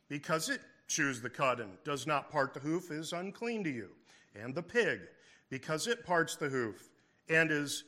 [0.09, 3.89] because it chews the cud and does not part the hoof, is unclean to you.
[4.35, 5.01] And the pig,
[5.49, 6.89] because it parts the hoof
[7.29, 7.83] and is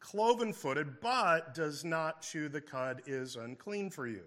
[0.00, 4.22] cloven footed, but does not chew the cud, is unclean for you.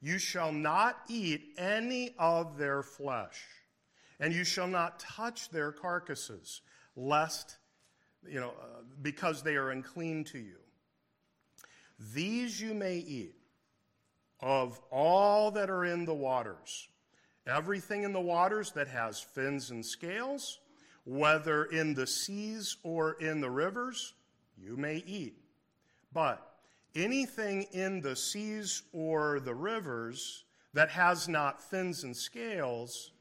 [0.00, 3.40] You shall not eat any of their flesh,
[4.20, 6.60] and you shall not touch their carcasses,
[6.96, 7.56] lest,
[8.26, 10.58] you know, uh, because they are unclean to you.
[11.98, 13.36] These you may eat
[14.40, 16.88] of all that are in the waters.
[17.46, 20.60] Everything in the waters that has fins and scales
[21.04, 24.14] whether in the seas or in the rivers,
[24.56, 25.36] you may eat.
[26.12, 26.56] But
[26.94, 33.12] anything in the seas or the rivers that has not fins and scales,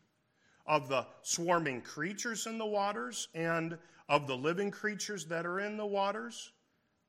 [0.65, 5.75] of the swarming creatures in the waters and of the living creatures that are in
[5.75, 6.53] the waters,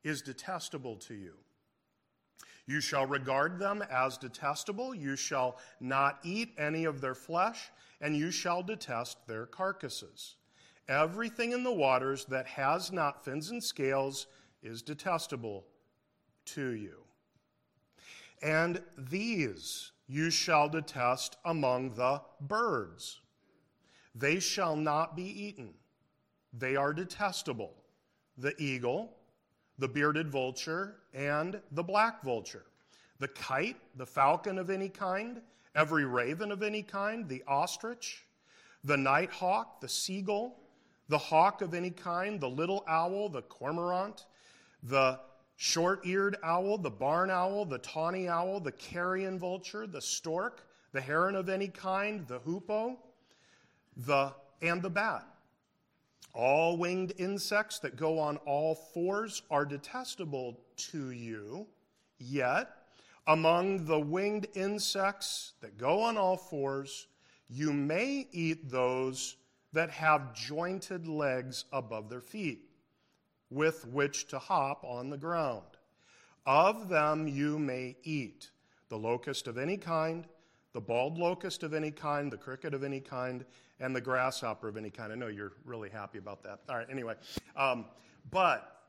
[0.02, 1.34] is detestable to you.
[2.66, 4.94] You shall regard them as detestable.
[4.94, 10.36] You shall not eat any of their flesh, and you shall detest their carcasses.
[10.88, 14.26] Everything in the waters that has not fins and scales
[14.62, 15.66] is detestable
[16.46, 17.04] to you.
[18.42, 23.20] And these you shall detest among the birds.
[24.14, 25.74] They shall not be eaten.
[26.52, 27.74] They are detestable
[28.36, 29.16] the eagle,
[29.78, 32.64] the bearded vulture, and the black vulture,
[33.18, 35.40] the kite, the falcon of any kind,
[35.74, 38.24] every raven of any kind, the ostrich,
[38.84, 40.56] the night hawk, the seagull
[41.08, 44.26] the hawk of any kind, the little owl, the cormorant,
[44.82, 45.18] the
[45.56, 51.00] short eared owl, the barn owl, the tawny owl, the carrion vulture, the stork, the
[51.00, 52.96] heron of any kind, the hoopoe,
[53.96, 55.26] the, and the bat.
[56.34, 61.66] All winged insects that go on all fours are detestable to you,
[62.18, 62.84] yet
[63.26, 67.06] Among the winged insects that go on all fours,
[67.48, 69.36] you may eat those
[69.72, 72.68] that have jointed legs above their feet,
[73.50, 75.64] with which to hop on the ground.
[76.44, 78.50] Of them you may eat
[78.90, 80.26] the locust of any kind,
[80.74, 83.44] the bald locust of any kind, the cricket of any kind,
[83.80, 85.12] and the grasshopper of any kind.
[85.12, 86.60] I know you're really happy about that.
[86.68, 87.14] All right, anyway.
[87.56, 87.86] Um,
[88.30, 88.82] but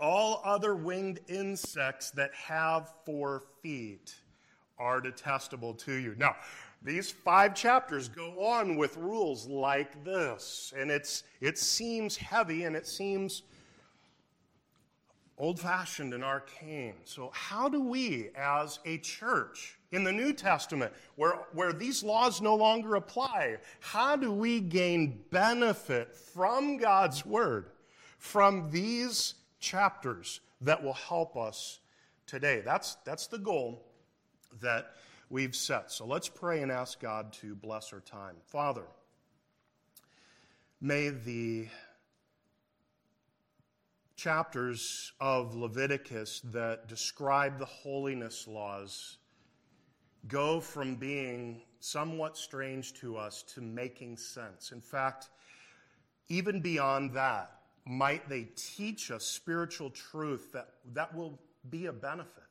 [0.00, 4.14] all other winged insects that have four feet
[4.78, 6.14] are detestable to you.
[6.18, 6.36] Now,
[6.82, 12.74] these five chapters go on with rules like this, and it's, it seems heavy and
[12.74, 13.42] it seems
[15.38, 16.94] old fashioned and arcane.
[17.04, 22.40] So, how do we, as a church in the New Testament, where, where these laws
[22.40, 27.70] no longer apply, how do we gain benefit from God's Word,
[28.18, 31.80] from these chapters that will help us
[32.26, 32.62] today?
[32.64, 33.84] That's, that's the goal
[34.60, 34.92] that
[35.30, 35.90] we've set.
[35.90, 38.36] So, let's pray and ask God to bless our time.
[38.46, 38.84] Father,
[40.80, 41.66] may the
[44.16, 49.18] chapters of Leviticus that describe the holiness laws
[50.28, 54.72] go from being somewhat strange to us to making sense.
[54.72, 55.28] In fact,
[56.28, 57.50] even beyond that,
[57.84, 61.38] might they teach us spiritual truth that, that will
[61.68, 62.44] be a benefit.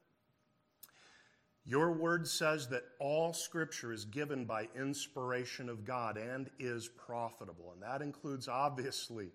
[1.66, 7.72] Your word says that all scripture is given by inspiration of God and is profitable.
[7.74, 9.32] And that includes, obviously,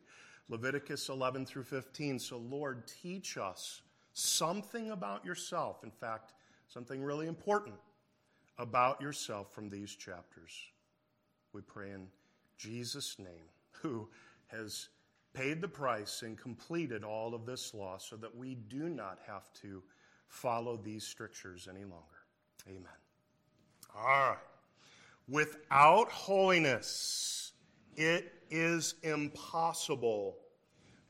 [0.49, 2.19] Leviticus 11 through 15.
[2.19, 3.83] So, Lord, teach us
[4.13, 5.85] something about yourself.
[5.85, 6.33] In fact,
[6.69, 7.77] something really important
[8.59, 10.53] about yourself from these chapters.
[11.53, 12.09] We pray in
[12.57, 14.09] Jesus' name, who
[14.49, 14.89] has
[15.35, 19.53] paid the price and completed all of this law so that we do not have
[19.63, 19.83] to
[20.27, 22.05] follow these strictures any longer.
[22.67, 22.85] Amen.
[23.97, 24.37] All right.
[25.29, 27.53] Without holiness,
[27.99, 30.37] it is impossible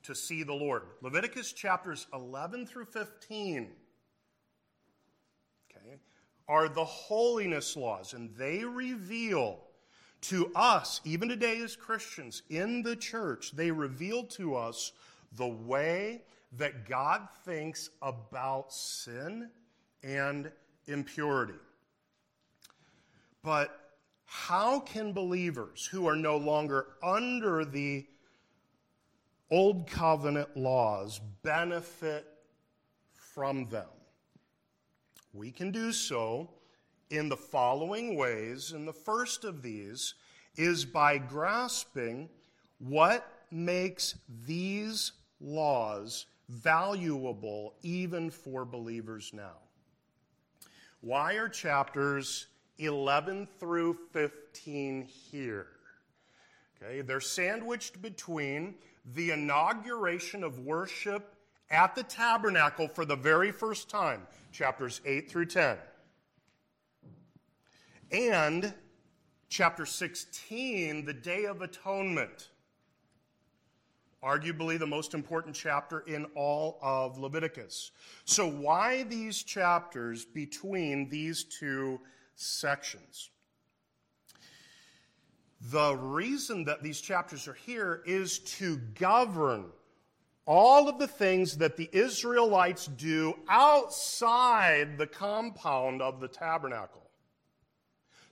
[0.03, 0.83] to see the Lord.
[1.03, 3.69] Leviticus chapters 11 through 15
[5.71, 5.97] okay,
[6.49, 9.61] are the holiness laws, and they reveal
[10.23, 14.93] to us, even today as Christians in the church, they reveal to us
[15.37, 16.23] the way
[16.57, 19.51] that God thinks about sin
[20.03, 20.51] and
[20.87, 21.59] impurity.
[23.43, 23.88] But
[24.31, 28.05] how can believers who are no longer under the
[29.51, 32.27] old covenant laws benefit
[33.15, 33.89] from them?
[35.33, 36.51] We can do so
[37.09, 38.73] in the following ways.
[38.73, 40.13] And the first of these
[40.57, 42.29] is by grasping
[42.81, 44.15] what makes
[44.47, 49.57] these laws valuable even for believers now.
[51.01, 52.49] Why are chapters
[52.79, 55.67] 11 through 15 here.
[56.81, 58.75] Okay, they're sandwiched between
[59.15, 61.35] the inauguration of worship
[61.71, 65.77] at the tabernacle for the very first time, chapters 8 through 10,
[68.13, 68.73] and
[69.49, 72.51] chapter 16, the Day of Atonement,
[74.23, 77.91] arguably the most important chapter in all of Leviticus.
[78.25, 82.01] So, why these chapters between these two
[82.39, 83.31] sections.
[85.71, 89.67] The reason that these chapters are here is to govern
[90.47, 97.03] all of the things that the Israelites do outside the compound of the tabernacle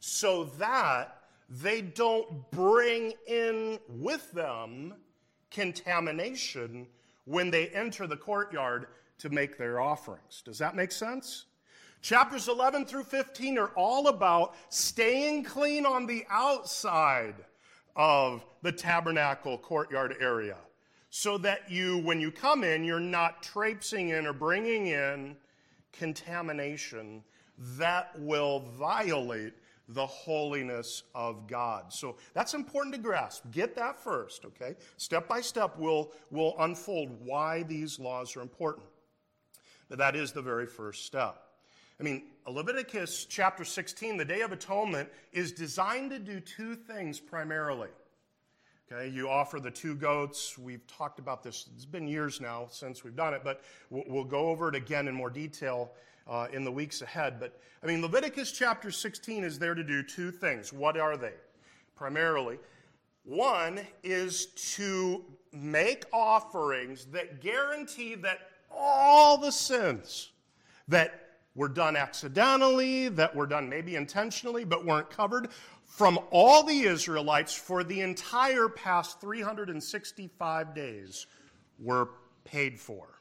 [0.01, 1.19] so that
[1.51, 4.95] they don't bring in with them
[5.51, 6.87] contamination
[7.25, 8.87] when they enter the courtyard
[9.19, 10.43] to make their offerings.
[10.45, 11.47] Does that make sense?
[12.07, 17.35] Chapters 11 through 15 are all about staying clean on the outside
[17.97, 20.55] of the tabernacle courtyard area
[21.11, 25.35] so that you, when you come in, you're not traipsing in or bringing in
[25.93, 27.25] contamination
[27.59, 29.55] that will violate
[29.89, 31.93] the holiness of God.
[31.93, 33.47] So that's important to grasp.
[33.51, 34.77] Get that first, okay?
[34.97, 38.87] Step by step, we'll, we'll unfold why these laws are important.
[39.91, 41.43] That is the very first step.
[41.99, 47.19] I mean, Leviticus chapter 16, the Day of Atonement, is designed to do two things
[47.19, 47.89] primarily.
[48.93, 50.59] Okay, you offer the two goats.
[50.59, 51.69] We've talked about this.
[51.75, 55.15] It's been years now since we've done it, but we'll go over it again in
[55.15, 55.91] more detail
[56.29, 57.41] uh, in the weeks ahead.
[57.41, 60.73] But I mean, Leviticus chapter 16 is there to do two things.
[60.73, 61.33] What are they?
[61.97, 62.59] Primarily,
[63.25, 70.31] one is to make offerings that guarantee that all the sins
[70.89, 71.26] that
[71.57, 75.49] were done accidentally, that were done maybe intentionally, but weren't covered
[75.85, 81.27] from all the Israelites for the entire past 365 days
[81.79, 82.11] were
[82.45, 83.21] paid for.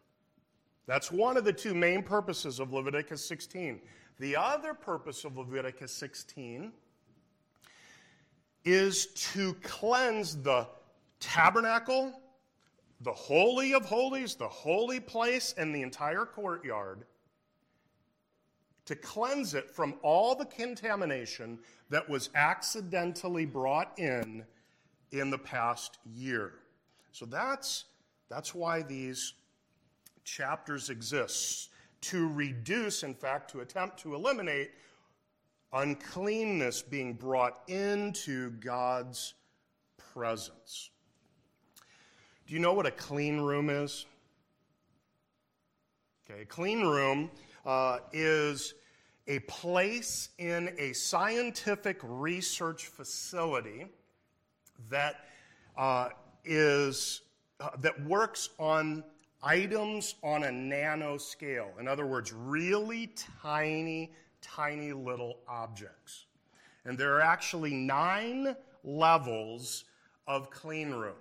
[0.85, 3.79] That's one of the two main purposes of Leviticus 16.
[4.19, 6.71] The other purpose of Leviticus 16
[8.65, 10.67] is to cleanse the
[11.19, 12.21] tabernacle,
[13.01, 17.05] the Holy of Holies, the holy place, and the entire courtyard,
[18.85, 21.59] to cleanse it from all the contamination
[21.89, 24.43] that was accidentally brought in
[25.11, 26.53] in the past year.
[27.11, 27.85] So that's,
[28.29, 29.33] that's why these
[30.23, 31.69] chapters exist
[32.01, 34.71] to reduce, in fact, to attempt to eliminate
[35.73, 39.33] uncleanness being brought into God's
[39.97, 40.89] presence.
[42.47, 44.05] Do you know what a clean room is?
[46.29, 47.31] Okay, a clean room
[47.65, 48.75] uh, is
[49.27, 53.87] a place in a scientific research facility
[54.89, 55.25] that
[55.77, 56.09] uh,
[56.43, 57.21] is
[57.59, 59.03] uh, that works on
[59.41, 61.69] items on a nano scale.
[61.79, 64.11] In other words, really tiny,
[64.41, 66.25] tiny little objects.
[66.83, 69.85] And there are actually nine levels
[70.27, 71.15] of clean room.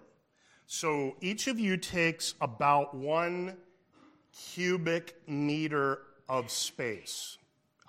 [0.66, 3.56] So each of you takes about one
[4.32, 7.38] cubic meter of space.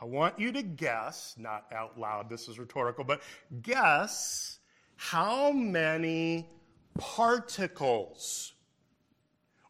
[0.01, 3.21] I want you to guess, not out loud, this is rhetorical, but
[3.61, 4.59] guess
[4.97, 6.49] how many
[6.97, 8.53] particles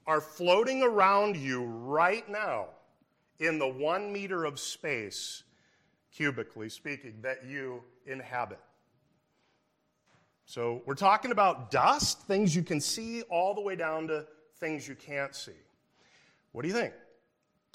[0.07, 2.67] are floating around you right now
[3.39, 5.43] in the one meter of space,
[6.17, 8.59] cubically speaking, that you inhabit.
[10.45, 14.25] So we're talking about dust, things you can see, all the way down to
[14.59, 15.51] things you can't see.
[16.51, 16.93] What do you think?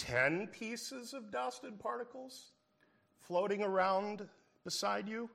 [0.01, 2.53] 10 pieces of dust and particles
[3.19, 4.27] floating around
[4.65, 5.29] beside you?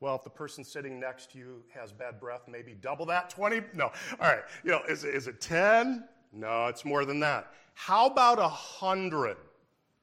[0.00, 3.62] Well, if the person sitting next to you has bad breath, maybe double that 20?
[3.74, 3.86] No.
[4.20, 4.42] All right.
[4.62, 6.04] You know, is, is it 10?
[6.32, 7.52] No, it's more than that.
[7.74, 9.36] How about a 100?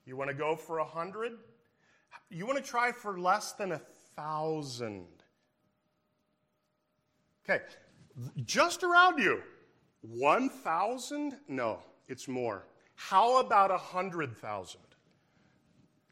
[0.06, 1.34] You want to go for a 100?
[2.30, 3.82] You want to try for less than a
[4.16, 5.06] 1,000?
[7.48, 7.64] Okay,
[8.46, 9.42] just around you.
[10.02, 11.38] 1,000?
[11.48, 12.66] No, it's more.
[12.98, 14.82] How about 100,000?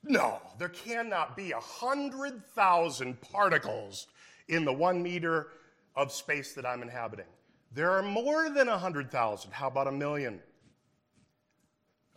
[0.03, 4.05] No, there cannot be 100,000 particles
[4.47, 5.47] in the one meter
[5.95, 7.25] of space that I'm inhabiting.
[7.73, 9.51] There are more than 100,000.
[9.51, 10.39] How about a million?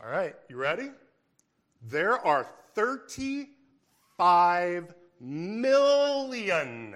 [0.05, 0.91] All right, you ready?
[1.83, 6.95] There are 35 million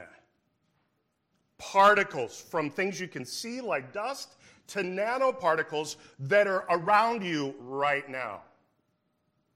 [1.56, 4.36] particles from things you can see like dust
[4.72, 8.40] to nanoparticles that are around you right now.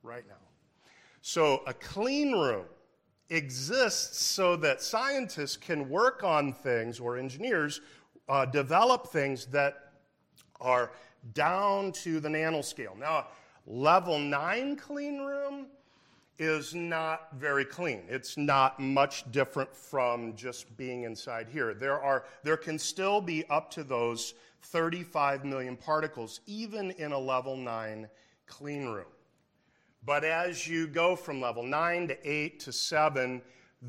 [0.02, 0.34] Right now.
[1.22, 2.66] So, a clean room
[3.30, 7.80] exists so that scientists can work on things or engineers
[8.28, 9.92] uh, develop things that
[10.60, 10.92] are
[11.34, 12.96] down to the nanoscale.
[12.96, 13.28] Now,
[13.66, 15.66] level 9 clean room
[16.38, 18.02] is not very clean.
[18.08, 21.74] It's not much different from just being inside here.
[21.74, 24.34] There, are, there can still be up to those
[24.72, 28.08] 35 million particles, even in a level 9
[28.46, 29.06] clean room.
[30.04, 33.42] But as you go from level 9 to 8 to 7,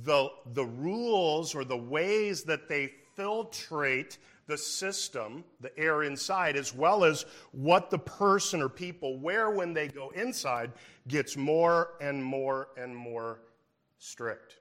[0.03, 4.17] the, the rules or the ways that they filtrate
[4.47, 9.73] the system, the air inside, as well as what the person or people wear when
[9.73, 10.71] they go inside,
[11.07, 13.41] gets more and more and more
[13.97, 14.57] strict.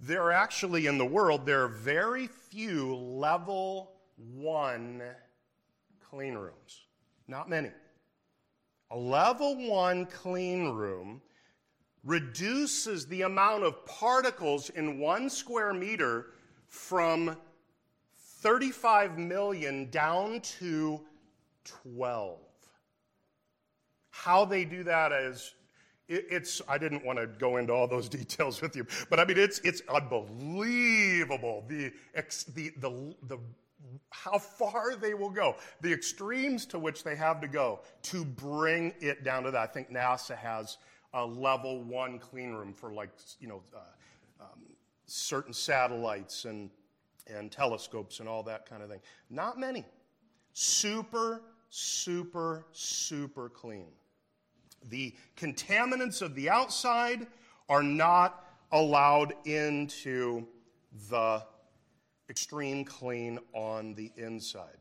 [0.00, 3.92] There are actually in the world, there are very few level
[4.34, 5.02] one
[6.10, 6.86] clean rooms.
[7.28, 7.70] Not many.
[8.90, 11.20] A level one clean room
[12.04, 16.26] reduces the amount of particles in one square meter
[16.66, 17.36] from
[18.40, 21.00] 35 million down to
[21.64, 22.38] 12.
[24.10, 25.54] How they do that is
[26.12, 29.38] it's i didn't want to go into all those details with you but i mean
[29.38, 31.92] it's it's unbelievable the
[32.54, 33.38] the the, the
[34.10, 38.92] how far they will go the extremes to which they have to go to bring
[39.00, 40.78] it down to that i think nasa has
[41.14, 43.10] a level one clean room for like
[43.40, 44.60] you know uh, um,
[45.06, 46.70] certain satellites and
[47.36, 49.00] and telescopes and all that kind of thing.
[49.28, 49.84] Not many.
[50.52, 53.88] Super, super, super clean.
[54.88, 57.26] The contaminants of the outside
[57.68, 60.46] are not allowed into
[61.10, 61.44] the
[62.30, 64.78] extreme clean on the inside.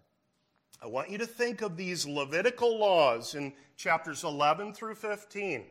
[0.82, 5.66] I want you to think of these Levitical laws in chapters 11 through 15.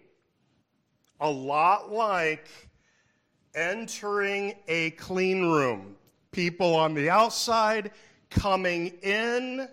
[1.20, 2.48] a lot like
[3.54, 5.96] entering a clean room.
[6.30, 7.90] People on the outside
[8.30, 9.68] coming in,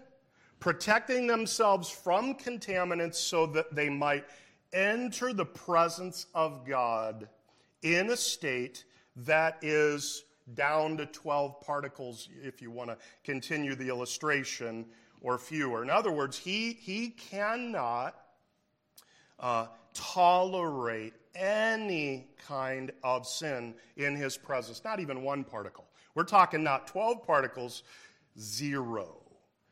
[0.60, 4.26] protecting themselves from contaminants so that they might
[4.74, 7.30] enter the presence of God
[7.84, 8.86] in a state
[9.16, 14.86] that is down to 12 particles, if you want to continue the illustration,
[15.22, 15.82] or fewer.
[15.82, 18.16] In other words, he, he cannot
[19.40, 25.86] uh, tolerate any kind of sin in his presence, not even one particle.
[26.14, 27.84] We're talking not 12 particles,
[28.40, 29.18] zero.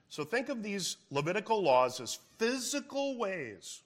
[0.10, 3.84] So think of these Levitical laws as physical ways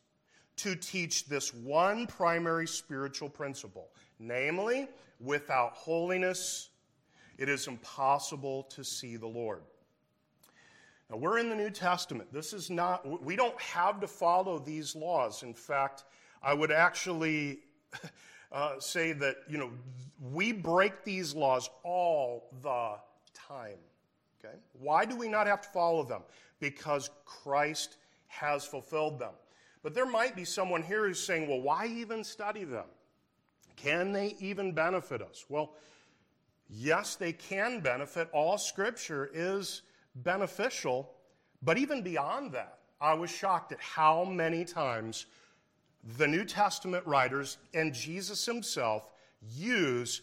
[0.57, 4.87] to teach this one primary spiritual principle namely,
[5.19, 6.69] without holiness,
[7.37, 9.61] it is impossible to see the Lord.
[11.09, 12.33] Now, we're in the New Testament.
[12.33, 15.43] This is not, we don't have to follow these laws.
[15.43, 16.03] In fact,
[16.43, 17.59] I would actually
[18.51, 19.71] uh, say that, you know,
[20.33, 22.95] we break these laws all the
[23.33, 23.77] time.
[24.43, 24.55] Okay?
[24.73, 26.21] Why do we not have to follow them?
[26.59, 29.33] Because Christ has fulfilled them.
[29.83, 32.85] But there might be someone here who's saying, well, why even study them?
[33.77, 35.45] Can they even benefit us?
[35.47, 35.75] Well,
[36.69, 38.29] yes, they can benefit.
[38.31, 39.81] All scripture is
[40.15, 41.11] beneficial.
[41.61, 45.25] But even beyond that, I was shocked at how many times
[46.17, 49.09] the New Testament writers and Jesus himself
[49.41, 50.21] use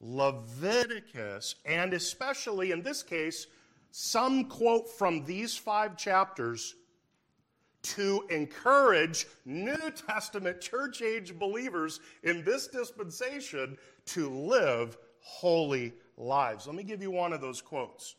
[0.00, 3.46] Leviticus, and especially in this case,
[3.90, 6.74] some quote from these five chapters
[7.82, 16.66] to encourage New Testament church age believers in this dispensation to live holy lives.
[16.66, 18.16] Let me give you one of those quotes.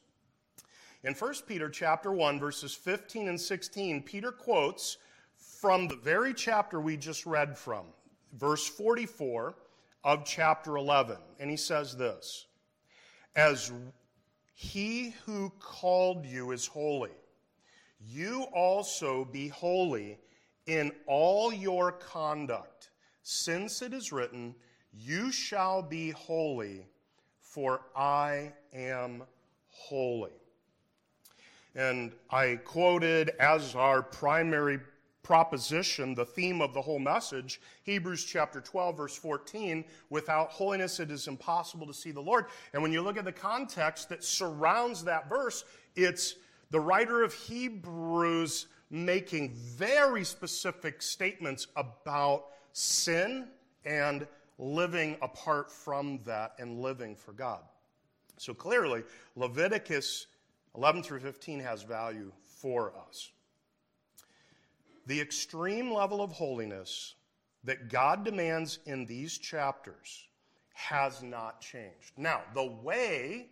[1.04, 4.98] In 1 Peter chapter 1 verses 15 and 16, Peter quotes
[5.36, 7.86] from the very chapter we just read from,
[8.34, 9.56] verse 44
[10.04, 11.18] of chapter 11.
[11.40, 12.46] And he says this
[13.36, 13.72] As
[14.54, 17.12] he who called you is holy,
[18.00, 20.20] you also be holy
[20.68, 22.90] in all your conduct,
[23.24, 24.56] since it is written,
[24.94, 26.86] You shall be holy,
[27.52, 29.24] for I am
[29.72, 30.32] holy.
[31.76, 34.80] And I quoted as our primary
[35.22, 41.12] proposition, the theme of the whole message, Hebrews chapter 12, verse 14, without holiness it
[41.12, 42.46] is impossible to see the Lord.
[42.74, 45.66] And when you look at the context that surrounds that verse,
[45.98, 46.36] it's
[46.70, 53.50] the writer of Hebrews making very specific statements about sin
[53.84, 54.26] and
[54.62, 57.62] living apart from that and living for God.
[58.38, 59.04] So clearly,
[59.36, 60.28] Leviticus
[60.76, 63.32] 11 through 15 has value for us.
[65.08, 67.16] The extreme level of holiness
[67.64, 70.26] that God demands in these chapters
[70.74, 72.14] has not changed.
[72.18, 73.48] Now, the way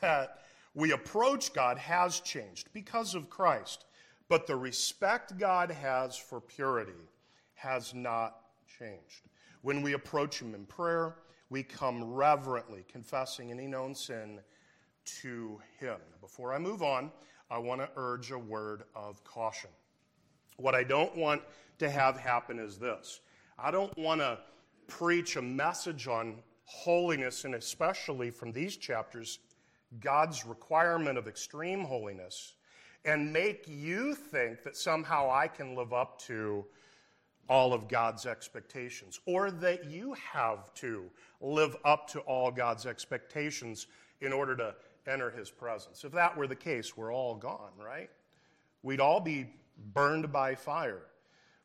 [0.00, 0.40] that
[0.74, 3.84] we approach God has changed because of Christ,
[4.28, 6.92] but the respect God has for purity
[7.54, 8.36] has not
[8.78, 9.28] changed.
[9.62, 11.14] When we approach Him in prayer,
[11.48, 14.40] we come reverently, confessing any known sin
[15.20, 15.98] to Him.
[16.20, 17.10] Before I move on,
[17.50, 19.70] I want to urge a word of caution.
[20.56, 21.42] What I don't want
[21.78, 23.20] to have happen is this
[23.58, 24.38] I don't want to
[24.88, 29.38] preach a message on holiness, and especially from these chapters,
[30.00, 32.54] God's requirement of extreme holiness
[33.04, 36.64] and make you think that somehow I can live up to
[37.48, 41.04] all of God's expectations or that you have to
[41.40, 43.86] live up to all God's expectations
[44.20, 44.74] in order to
[45.06, 46.04] enter his presence.
[46.04, 48.10] If that were the case, we're all gone, right?
[48.82, 49.48] We'd all be
[49.92, 51.02] burned by fire.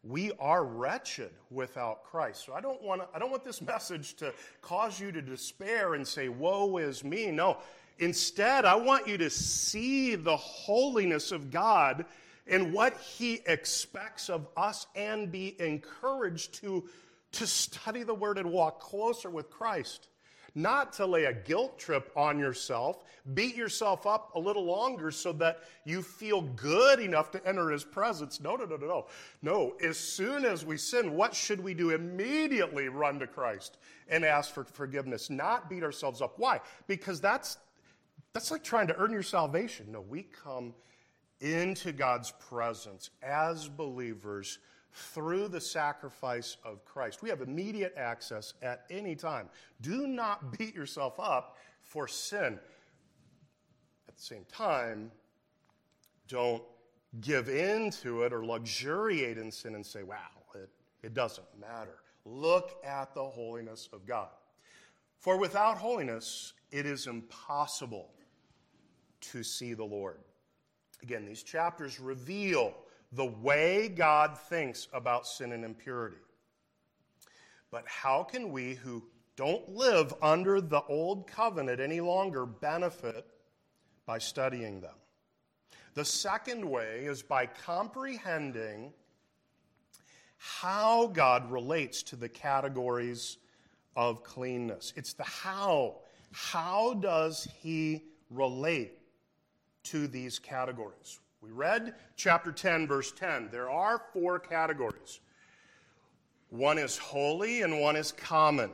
[0.03, 2.45] We are wretched without Christ.
[2.45, 6.07] So I don't want I don't want this message to cause you to despair and
[6.07, 7.57] say, "Woe is me." No,
[7.99, 12.05] Instead, I want you to see the holiness of God
[12.49, 16.87] and what He expects of us and be encouraged to,
[17.33, 20.09] to study the Word and walk closer with Christ.
[20.55, 23.03] Not to lay a guilt trip on yourself,
[23.35, 27.83] beat yourself up a little longer so that you feel good enough to enter His
[27.83, 28.39] presence.
[28.39, 29.05] No, no, no, no, no.
[29.43, 31.91] No, as soon as we sin, what should we do?
[31.91, 36.39] Immediately run to Christ and ask for forgiveness, not beat ourselves up.
[36.39, 36.59] Why?
[36.87, 37.57] Because that's
[38.33, 39.91] that's like trying to earn your salvation.
[39.91, 40.73] No, we come
[41.41, 44.59] into God's presence as believers
[44.93, 47.21] through the sacrifice of Christ.
[47.21, 49.49] We have immediate access at any time.
[49.81, 52.59] Do not beat yourself up for sin.
[54.07, 55.11] At the same time,
[56.27, 56.63] don't
[57.21, 60.15] give in to it or luxuriate in sin and say, wow,
[60.55, 60.69] it,
[61.03, 61.99] it doesn't matter.
[62.25, 64.29] Look at the holiness of God.
[65.19, 68.09] For without holiness, it is impossible
[69.21, 70.19] to see the Lord.
[71.03, 72.73] Again, these chapters reveal
[73.11, 76.17] the way God thinks about sin and impurity.
[77.71, 79.03] But how can we who
[79.35, 83.25] don't live under the old covenant any longer benefit
[84.05, 84.95] by studying them?
[85.93, 88.93] The second way is by comprehending
[90.37, 93.37] how God relates to the categories
[93.95, 94.93] of cleanness.
[94.95, 95.97] It's the how.
[96.31, 98.96] How does he relate
[99.91, 101.19] to these categories?
[101.41, 103.49] We read chapter 10, verse 10.
[103.51, 105.19] There are four categories
[106.49, 108.71] one is holy, and one is common.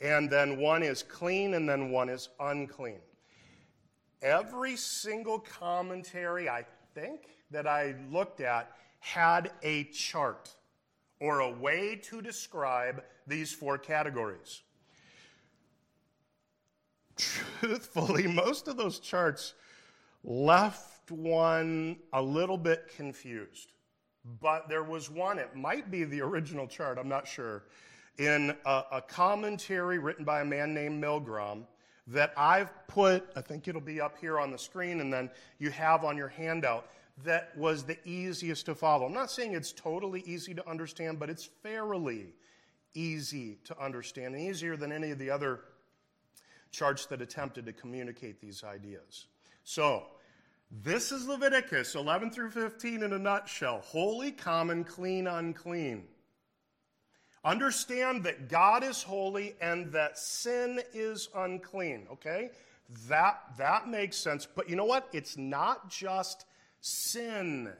[0.00, 3.00] And then one is clean, and then one is unclean.
[4.20, 6.64] Every single commentary, I
[6.94, 8.70] think, that I looked at
[9.00, 10.54] had a chart
[11.20, 14.62] or a way to describe these four categories.
[17.16, 19.54] Truthfully, most of those charts
[20.24, 23.72] left one a little bit confused.
[24.40, 27.64] But there was one, it might be the original chart, I'm not sure,
[28.18, 31.64] in a, a commentary written by a man named Milgrom
[32.08, 35.70] that I've put, I think it'll be up here on the screen, and then you
[35.70, 36.88] have on your handout
[37.24, 39.06] that was the easiest to follow.
[39.06, 42.34] I'm not saying it's totally easy to understand, but it's fairly
[42.94, 45.60] easy to understand, and easier than any of the other
[46.70, 49.26] charts that attempted to communicate these ideas.
[49.64, 50.04] So,
[50.80, 56.04] this is Leviticus 11 through 15 in a nutshell holy, common, clean, unclean.
[57.44, 62.50] Understand that God is holy and that sin is unclean, okay?
[63.08, 64.46] That, that makes sense.
[64.46, 65.08] But you know what?
[65.12, 66.46] It's not just
[66.80, 67.70] sin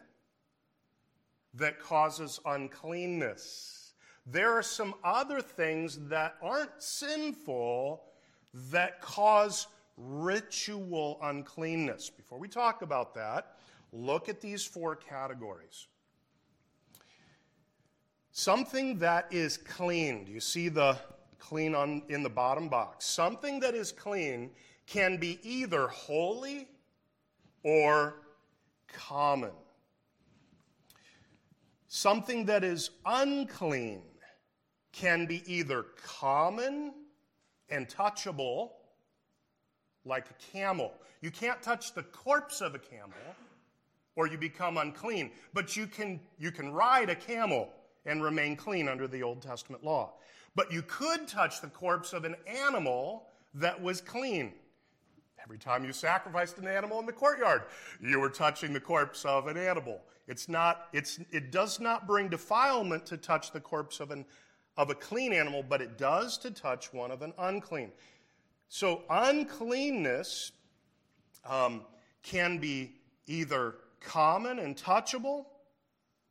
[1.55, 3.95] that causes uncleanness.
[4.27, 8.03] There are some other things that aren't sinful
[8.71, 9.67] that cause
[9.97, 12.11] ritual uncleanness.
[12.11, 13.57] Before we talk about that,
[13.93, 15.87] look at these four categories.
[18.33, 20.25] Something that is clean.
[20.25, 20.97] Do you see the
[21.39, 23.05] clean on, in the bottom box?
[23.05, 24.51] Something that is clean
[24.87, 26.69] can be either holy
[27.63, 28.15] or
[28.89, 29.53] common.
[31.89, 34.03] Something that is unclean
[34.93, 36.95] can be either common
[37.69, 38.71] and touchable,
[40.05, 40.93] like a camel.
[41.21, 43.13] You can't touch the corpse of a camel
[44.17, 47.71] or you become unclean, but you can, you can ride a camel
[48.05, 50.13] and remain clean under the Old Testament law.
[50.55, 53.25] But you could touch the corpse of an animal
[53.55, 54.53] that was clean.
[55.43, 57.63] Every time you sacrificed an animal in the courtyard,
[58.01, 60.01] you were touching the corpse of an animal.
[60.29, 64.25] It's not, it's, it does not bring defilement to touch the corpse of, an,
[64.77, 67.91] of a clean animal, but it does to touch one of an unclean.
[68.75, 70.51] So, uncleanness
[71.45, 71.83] um,
[72.23, 72.95] can be
[73.27, 75.45] either common and touchable,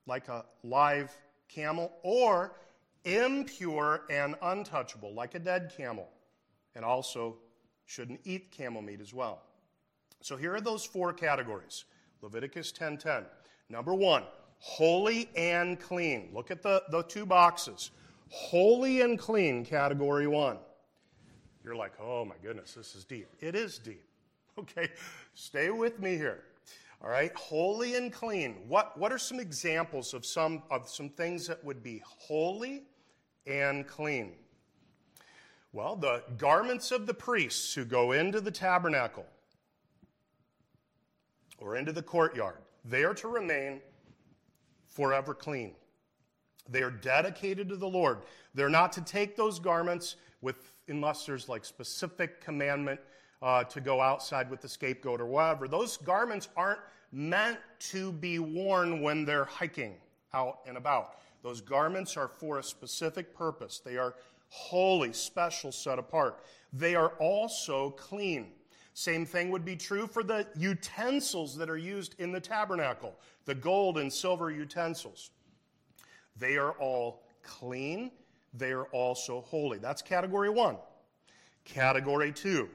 [0.07, 1.15] like a live
[1.47, 2.55] camel, or
[3.05, 6.09] impure and untouchable, like a dead camel,
[6.73, 7.37] and also
[7.85, 9.43] shouldn't eat camel meat as well.
[10.21, 11.85] So here are those four categories.
[12.23, 13.23] Leviticus 10:10.
[13.69, 14.23] Number 1,
[14.57, 16.31] holy and clean.
[16.33, 17.91] Look at the, the two boxes.
[18.29, 20.57] Holy and clean, category 1.
[21.63, 24.03] You're like, "Oh my goodness, this is deep." It is deep.
[24.59, 24.89] Okay?
[25.33, 26.43] Stay with me here.
[27.01, 27.31] All right?
[27.35, 28.57] Holy and clean.
[28.67, 32.83] What what are some examples of some of some things that would be holy
[33.47, 34.33] and clean?
[35.73, 39.25] Well, the garments of the priests who go into the tabernacle
[41.57, 43.79] or into the courtyard, they are to remain
[44.85, 45.73] forever clean.
[46.69, 48.19] They are dedicated to the Lord.
[48.53, 52.99] They're not to take those garments with, unless there's like specific commandment
[53.41, 55.67] uh, to go outside with the scapegoat or whatever.
[55.67, 56.79] Those garments aren't
[57.11, 59.95] meant to be worn when they're hiking
[60.33, 61.17] out and about.
[61.41, 63.81] Those garments are for a specific purpose.
[63.83, 64.13] They are
[64.49, 66.43] holy, special, set apart.
[66.71, 68.51] They are also clean.
[68.93, 73.15] Same thing would be true for the utensils that are used in the tabernacle,
[73.45, 75.31] the gold and silver utensils.
[76.37, 78.11] They are all clean.
[78.53, 79.77] They are also holy.
[79.77, 80.77] That's category one.
[81.65, 82.69] Category two.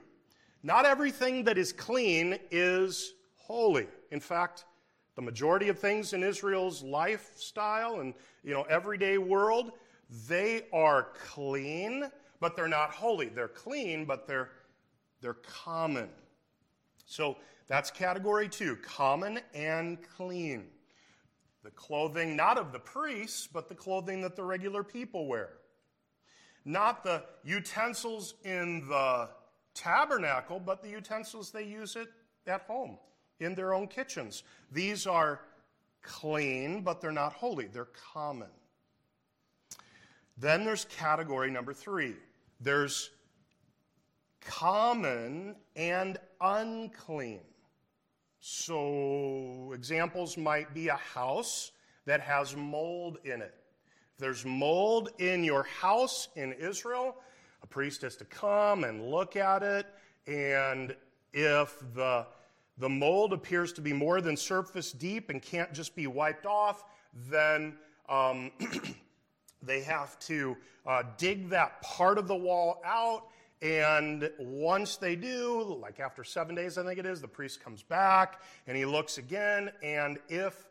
[0.62, 3.86] Not everything that is clean is holy.
[4.10, 4.64] In fact,
[5.14, 9.72] the majority of things in Israel's lifestyle and you know everyday world
[10.28, 13.28] they are clean, but they're not holy.
[13.28, 14.50] They're clean, but they're,
[15.20, 16.08] they're common.
[17.06, 17.36] So
[17.66, 20.66] that's category two common and clean.
[21.64, 25.54] the clothing not of the priests, but the clothing that the regular people wear.
[26.66, 29.28] Not the utensils in the
[29.72, 32.08] tabernacle, but the utensils they use it
[32.44, 32.98] at home
[33.38, 34.42] in their own kitchens.
[34.72, 35.42] These are
[36.02, 38.48] clean, but they're not holy, they're common.
[40.36, 42.16] Then there's category number three
[42.60, 43.10] there's
[44.40, 47.40] common and unclean.
[48.40, 51.72] So, examples might be a house
[52.06, 53.54] that has mold in it.
[54.18, 57.16] There's mold in your house in Israel,
[57.62, 59.86] a priest has to come and look at it.
[60.26, 60.96] And
[61.32, 62.26] if the,
[62.78, 66.84] the mold appears to be more than surface deep and can't just be wiped off,
[67.28, 67.74] then
[68.08, 68.50] um,
[69.62, 70.56] they have to
[70.86, 73.24] uh, dig that part of the wall out
[73.62, 77.82] and once they do, like after seven days, I think it is, the priest comes
[77.82, 79.70] back and he looks again.
[79.82, 80.68] And if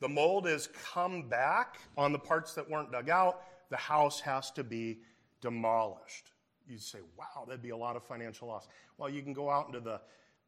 [0.00, 4.50] the mold has come back on the parts that weren't dug out, the house has
[4.52, 4.98] to be
[5.40, 6.32] demolished.
[6.68, 8.66] You'd say, wow, that'd be a lot of financial loss.
[8.98, 10.00] Well, you can go out into the,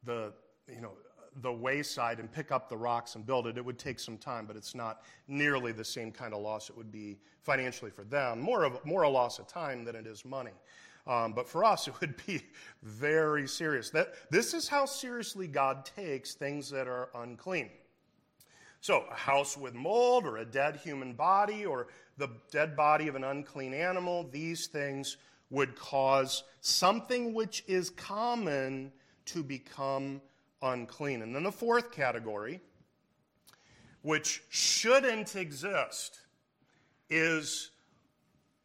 [0.05, 0.33] the,
[0.73, 0.93] you know,
[1.41, 3.57] the wayside and pick up the rocks and build it.
[3.57, 6.77] It would take some time, but it's not nearly the same kind of loss it
[6.77, 8.41] would be financially for them.
[8.41, 10.53] More, of, more a loss of time than it is money.
[11.07, 12.43] Um, but for us, it would be
[12.83, 13.91] very serious.
[13.91, 17.71] That, this is how seriously God takes things that are unclean.
[18.81, 23.17] So, a house with mold, or a dead human body, or the dead body of
[23.17, 25.17] an unclean animal, these things
[25.51, 28.93] would cause something which is common
[29.27, 30.21] to become
[30.63, 31.23] unclean.
[31.23, 32.61] And then the fourth category,
[34.03, 36.21] which shouldn't exist,
[37.11, 37.71] is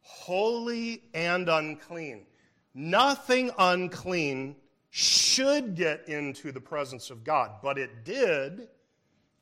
[0.00, 2.26] holy and unclean.
[2.74, 4.56] Nothing unclean
[4.90, 8.68] should get into the presence of God, but it did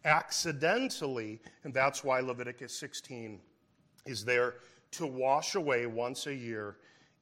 [0.05, 3.41] accidentally, and that's why Leviticus 16
[4.07, 4.57] is there
[4.93, 6.77] to wash away once a year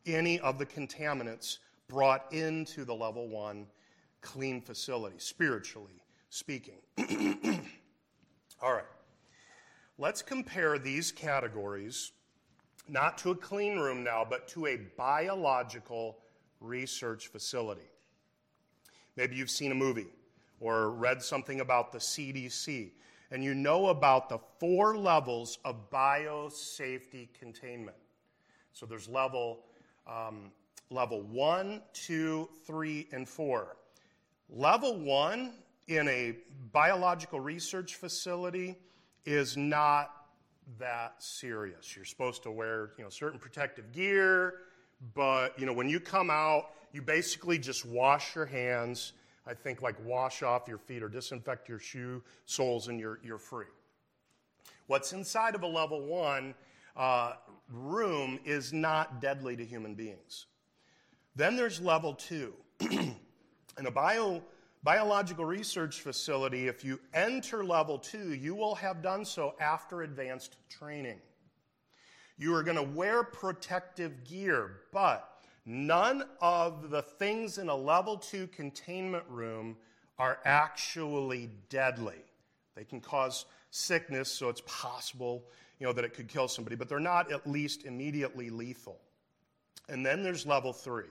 [0.06, 1.58] any of the contaminants
[1.88, 3.66] brought into the level one
[4.20, 6.78] clean facility, spiritually speaking.
[8.62, 8.84] All right.
[9.98, 12.12] Let's compare these categories
[12.88, 16.18] not to a clean room now, but to a biological
[16.60, 17.90] research facility.
[19.16, 20.08] Maybe you've seen a movie
[20.60, 22.90] or read something about the CDC,
[23.30, 27.96] and you know about the four levels of biosafety containment.
[28.72, 29.60] So there's level,
[30.06, 30.52] um,
[30.90, 33.76] level one, two, three, and four.
[34.48, 35.54] Level one
[35.88, 36.36] in a
[36.72, 38.76] biological research facility
[39.24, 40.20] is not
[40.78, 41.96] that serious.
[41.96, 44.54] You're supposed to wear, you know, certain protective gear,
[45.14, 49.12] but you know, when you come out, you basically just wash your hands.
[49.46, 53.38] I think like wash off your feet or disinfect your shoe soles, and you're you're
[53.38, 53.66] free.
[54.86, 56.54] What's inside of a level one
[56.96, 57.34] uh,
[57.72, 60.46] room is not deadly to human beings.
[61.36, 62.52] Then there's level two.
[62.80, 64.42] In a bio
[64.82, 70.56] biological research facility, if you enter level two, you will have done so after advanced
[70.68, 71.20] training.
[72.36, 75.29] You are going to wear protective gear, but
[75.64, 79.76] none of the things in a level two containment room
[80.18, 82.22] are actually deadly.
[82.76, 85.44] They can cause sickness, so it's possible
[85.80, 89.00] you know, that it could kill somebody, but they're not at least immediately lethal.
[89.88, 91.06] And then there's level three.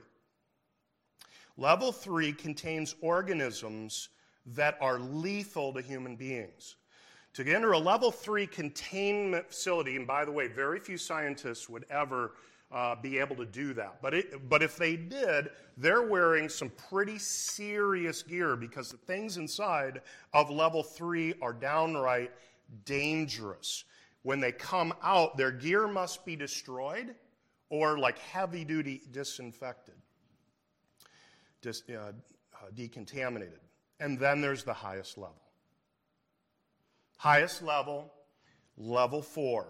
[1.56, 4.08] Level three contains organisms
[4.46, 6.76] that are lethal to human beings.
[7.34, 11.84] To enter a level three containment facility, and by the way, very few scientists would
[11.90, 12.32] ever
[12.72, 13.98] uh, be able to do that.
[14.00, 19.36] But, it, but if they did, they're wearing some pretty serious gear because the things
[19.36, 20.02] inside
[20.32, 22.30] of level three are downright
[22.84, 23.84] dangerous.
[24.22, 27.14] When they come out, their gear must be destroyed
[27.70, 29.94] or like heavy duty disinfected
[31.62, 32.12] dis, uh, uh,
[32.74, 33.60] decontaminated.
[33.98, 35.42] And then there's the highest level.
[37.18, 38.12] Highest level,
[38.78, 39.66] level four.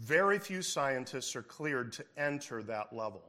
[0.00, 3.22] Very few scientists are cleared to enter that level.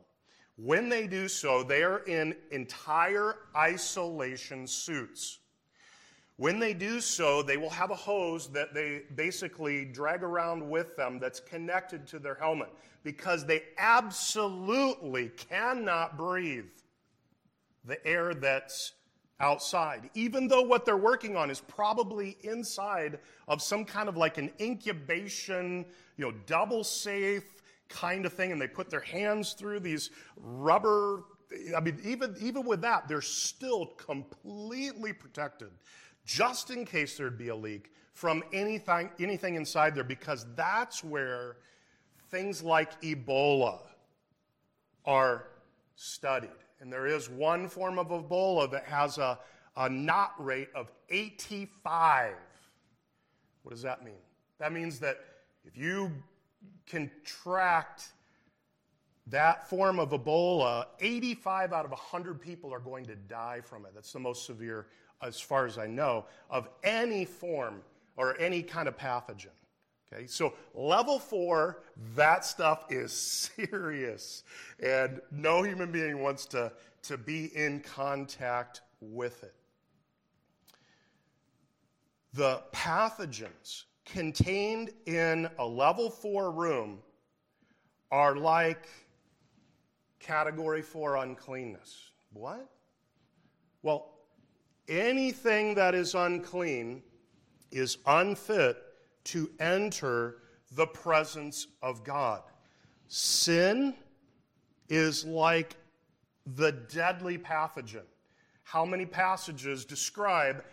[0.55, 5.39] When they do so, they are in entire isolation suits.
[6.37, 10.95] When they do so, they will have a hose that they basically drag around with
[10.95, 12.69] them that's connected to their helmet
[13.03, 16.65] because they absolutely cannot breathe
[17.83, 18.93] the air that's
[19.41, 24.37] outside, even though what they're working on is probably inside of some kind of like
[24.37, 25.85] an incubation,
[26.21, 31.23] you know, double safe kind of thing, and they put their hands through these rubber.
[31.75, 35.71] I mean, even, even with that, they're still completely protected.
[36.23, 41.57] just in case there'd be a leak from anything, anything inside there, because that's where
[42.29, 43.79] things like Ebola
[45.05, 45.47] are
[45.95, 46.51] studied.
[46.81, 49.39] And there is one form of Ebola that has a,
[49.75, 52.35] a knot rate of 85.
[53.63, 54.21] What does that mean?
[54.59, 55.30] That means that
[55.65, 56.11] if you
[56.87, 58.11] contract
[59.27, 63.91] that form of Ebola, 85 out of 100 people are going to die from it.
[63.93, 64.87] That's the most severe,
[65.21, 67.81] as far as I know, of any form
[68.17, 69.47] or any kind of pathogen.
[70.13, 71.83] Okay, so level four,
[72.15, 73.13] that stuff is
[73.69, 74.43] serious.
[74.83, 76.73] And no human being wants to,
[77.03, 79.55] to be in contact with it.
[82.33, 86.99] The pathogens contained in a level four room
[88.11, 88.87] are like
[90.19, 92.11] category four uncleanness.
[92.33, 92.69] What?
[93.83, 94.13] Well,
[94.87, 97.01] anything that is unclean
[97.71, 98.77] is unfit
[99.23, 100.37] to enter
[100.73, 102.41] the presence of God.
[103.07, 103.93] Sin
[104.89, 105.75] is like
[106.55, 108.05] the deadly pathogen.
[108.63, 110.63] How many passages describe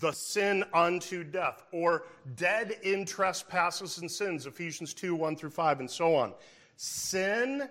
[0.00, 2.04] the sin unto death or
[2.36, 4.46] dead in trespasses and sins?
[4.46, 6.32] Ephesians 2 1 through 5, and so on.
[6.76, 7.68] Sin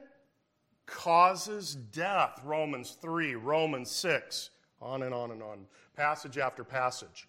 [0.86, 2.40] causes death.
[2.44, 4.50] Romans 3, Romans 6,
[4.82, 5.66] on and on and on,
[5.96, 7.28] passage after passage.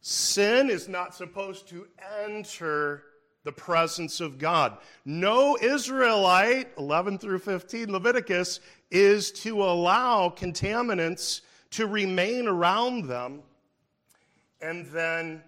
[0.00, 1.86] Sin is not supposed to
[2.24, 3.04] enter
[3.44, 4.78] the presence of God.
[5.04, 8.60] No Israelite, 11 through 15, Leviticus,
[8.90, 11.40] is to allow contaminants
[11.70, 13.42] to remain around them
[14.62, 15.42] and then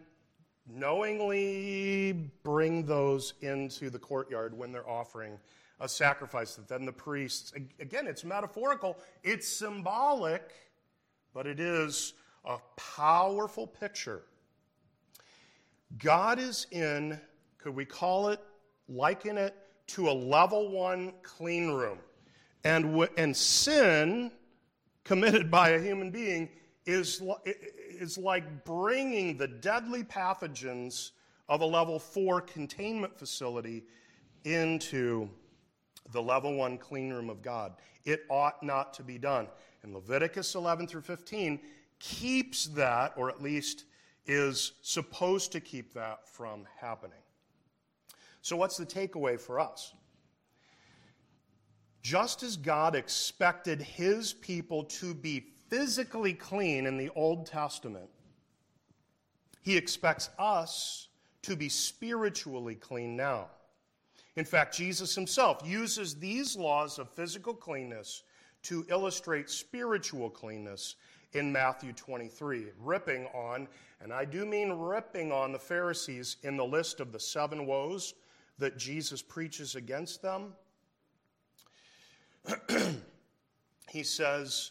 [0.67, 5.39] knowingly bring those into the courtyard when they're offering
[5.81, 10.53] a sacrifice that then the priests, again, it's metaphorical, it's symbolic,
[11.33, 12.15] but it is
[12.45, 14.23] a powerful picture.
[15.99, 17.21] God is in,
[17.59, 18.41] could we call it,
[18.89, 19.55] liken it
[19.89, 21.99] to a level one clean room.
[22.65, 24.33] And, and sin
[25.05, 26.49] committed by a human being
[26.87, 27.23] is,
[27.95, 31.11] is like bringing the deadly pathogens
[31.49, 33.85] of a level four containment facility
[34.45, 35.29] into
[36.13, 37.75] the level one clean room of God.
[38.05, 39.49] It ought not to be done.
[39.83, 41.61] And Leviticus 11 through 15
[41.99, 43.85] keeps that, or at least
[44.27, 47.19] is supposed to keep that from happening.
[48.43, 49.93] So, what's the takeaway for us?
[52.03, 58.09] Just as God expected his people to be physically clean in the Old Testament,
[59.63, 61.09] he expects us
[61.43, 63.47] to be spiritually clean now.
[64.37, 68.23] In fact, Jesus himself uses these laws of physical cleanness
[68.63, 70.95] to illustrate spiritual cleanness
[71.33, 73.67] in Matthew 23, ripping on,
[74.01, 78.15] and I do mean ripping on the Pharisees in the list of the seven woes
[78.59, 80.53] that Jesus preaches against them.
[83.91, 84.71] he says,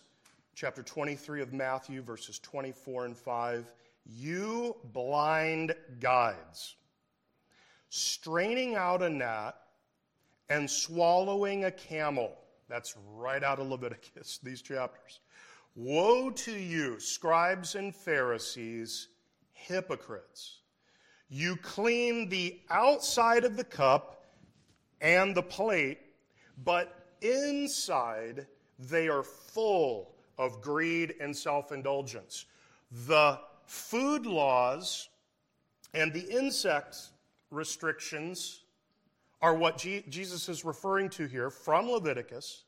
[0.56, 3.72] chapter 23 of Matthew, verses 24 and 5,
[4.06, 6.76] You blind guides
[7.90, 9.56] straining out a gnat
[10.50, 12.32] and swallowing a camel.
[12.70, 15.20] That's right out of Leviticus, these chapters.
[15.76, 19.10] Woe to you, scribes and Pharisees,
[19.54, 20.60] hypocrites!
[21.30, 24.24] You clean the outside of the cup
[25.02, 26.00] and the plate,
[26.64, 28.46] but inside
[28.78, 30.13] they are full
[30.44, 32.46] of greed and self indulgence.
[33.08, 35.10] The food laws
[35.94, 36.98] and the insect
[37.50, 38.62] restrictions
[39.42, 42.64] are what G- Jesus is referring to here from Leviticus,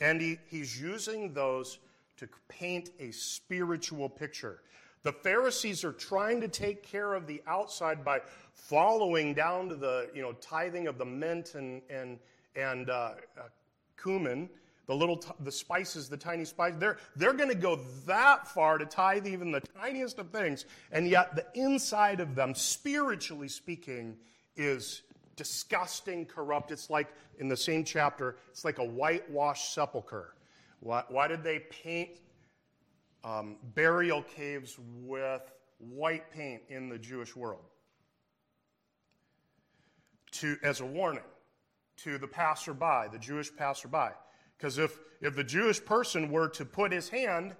[0.00, 1.78] and he, he's using those
[2.18, 4.60] to paint a spiritual picture.
[5.02, 8.20] The Pharisees are trying to take care of the outside by
[8.52, 12.18] following down to the you know tithing of the mint and and
[12.54, 13.42] and uh, uh,
[14.00, 14.48] cumin,
[14.86, 16.78] the little t- the spices, the tiny spices.
[16.78, 17.76] They're they're going to go
[18.06, 22.54] that far to tithe even the tiniest of things, and yet the inside of them,
[22.54, 24.16] spiritually speaking,
[24.56, 25.02] is
[25.36, 26.70] disgusting, corrupt.
[26.70, 30.34] It's like in the same chapter, it's like a whitewashed sepulcher.
[30.80, 32.20] Why, why did they paint
[33.24, 35.42] um, burial caves with
[35.78, 37.62] white paint in the Jewish world?
[40.32, 41.22] To, as a warning
[41.98, 44.14] to the passerby, the Jewish passerby.
[44.62, 47.56] Because if, if the Jewish person were to put his hand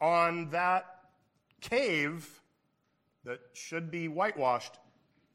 [0.00, 0.86] on that
[1.60, 2.40] cave
[3.26, 4.78] that should be whitewashed,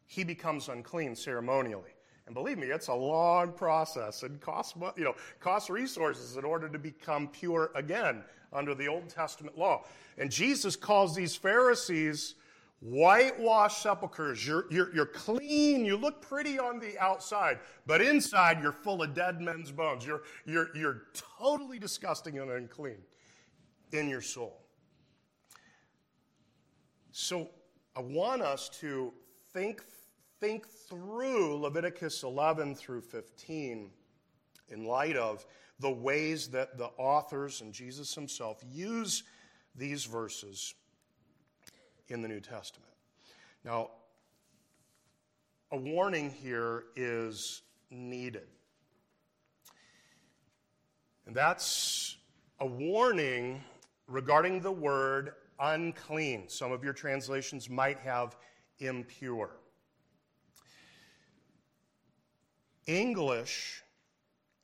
[0.08, 1.92] he becomes unclean ceremonially.
[2.26, 6.68] And believe me, it's a long process and costs, you know, costs resources in order
[6.68, 9.84] to become pure again under the Old Testament law.
[10.18, 12.34] And Jesus calls these Pharisees
[12.80, 14.46] whitewashed sepulchres.
[14.46, 19.14] You're, you're, you're clean, you look pretty on the outside, but inside you're full of
[19.14, 20.06] dead men's bones.
[20.06, 21.04] You're, you're, you're
[21.40, 23.00] totally disgusting and unclean
[23.92, 24.62] in your soul.
[27.12, 27.50] So
[27.96, 29.12] I want us to
[29.54, 29.82] think,
[30.40, 33.90] think through Leviticus 11 through 15
[34.70, 35.46] in light of
[35.80, 39.24] the ways that the authors and Jesus himself use
[39.76, 40.76] these verses
[42.10, 42.92] in the New Testament.
[43.64, 43.90] Now,
[45.72, 48.48] a warning here is needed.
[51.26, 52.16] And that's
[52.60, 53.62] a warning
[54.08, 56.48] regarding the word unclean.
[56.48, 58.38] Some of your translations might have
[58.80, 59.52] impure.
[62.86, 63.84] English,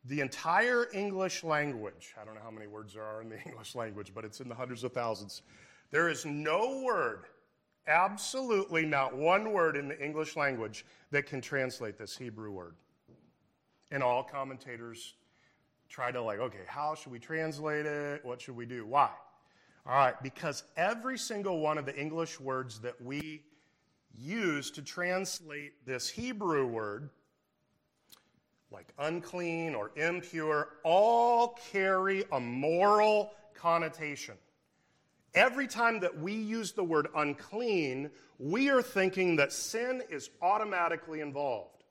[0.05, 3.75] the entire English language, I don't know how many words there are in the English
[3.75, 5.41] language, but it's in the hundreds of thousands.
[5.91, 7.25] There is no word,
[7.87, 12.75] absolutely not one word in the English language that can translate this Hebrew word.
[13.91, 15.15] And all commentators
[15.89, 18.25] try to, like, okay, how should we translate it?
[18.25, 18.85] What should we do?
[18.85, 19.09] Why?
[19.85, 23.43] All right, because every single one of the English words that we
[24.17, 27.09] use to translate this Hebrew word,
[28.71, 34.35] like unclean or impure, all carry a moral connotation.
[35.35, 41.21] Every time that we use the word unclean, we are thinking that sin is automatically
[41.21, 41.83] involved.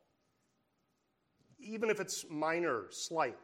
[1.59, 3.37] Even if it's minor, slight,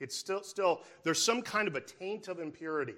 [0.00, 2.94] it's still, still there's some kind of a taint of impurity.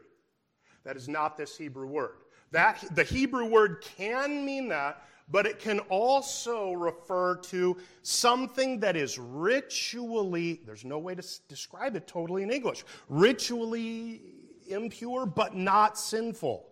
[0.85, 2.16] That is not this Hebrew word.
[2.51, 8.97] That, the Hebrew word can mean that, but it can also refer to something that
[8.97, 15.99] is ritually, there's no way to describe it totally in English, ritually impure but not
[15.99, 16.66] sinful.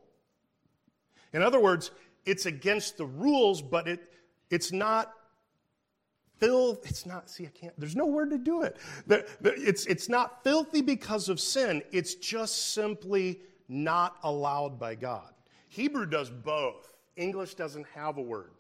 [1.33, 1.91] In other words,
[2.25, 4.13] it's against the rules, but it,
[4.51, 5.13] it's not
[6.39, 6.89] filth.
[6.89, 8.77] It's not, see, I can't, there's no word to do it.
[9.43, 15.33] It's, it's not filthy because of sin, it's just simply not allowed by God.
[15.69, 16.95] Hebrew does both.
[17.17, 18.51] English doesn't have a word.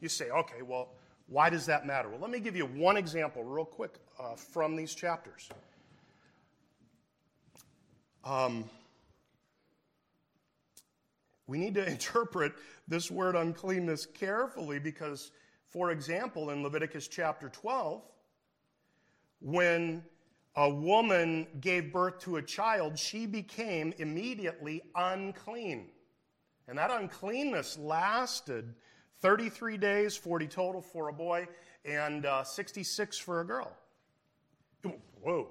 [0.00, 0.90] You say, okay, well,
[1.26, 2.08] why does that matter?
[2.08, 5.48] Well, let me give you one example, real quick, uh, from these chapters.
[8.24, 8.68] Um,
[11.50, 12.52] we need to interpret
[12.88, 15.32] this word uncleanness carefully because,
[15.68, 18.02] for example, in Leviticus chapter 12,
[19.40, 20.02] when
[20.56, 25.88] a woman gave birth to a child, she became immediately unclean.
[26.68, 28.74] And that uncleanness lasted
[29.20, 31.48] 33 days, 40 total for a boy,
[31.84, 33.72] and uh, 66 for a girl.
[35.22, 35.48] Whoa.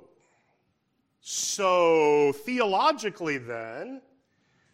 [1.21, 4.01] So, theologically, then,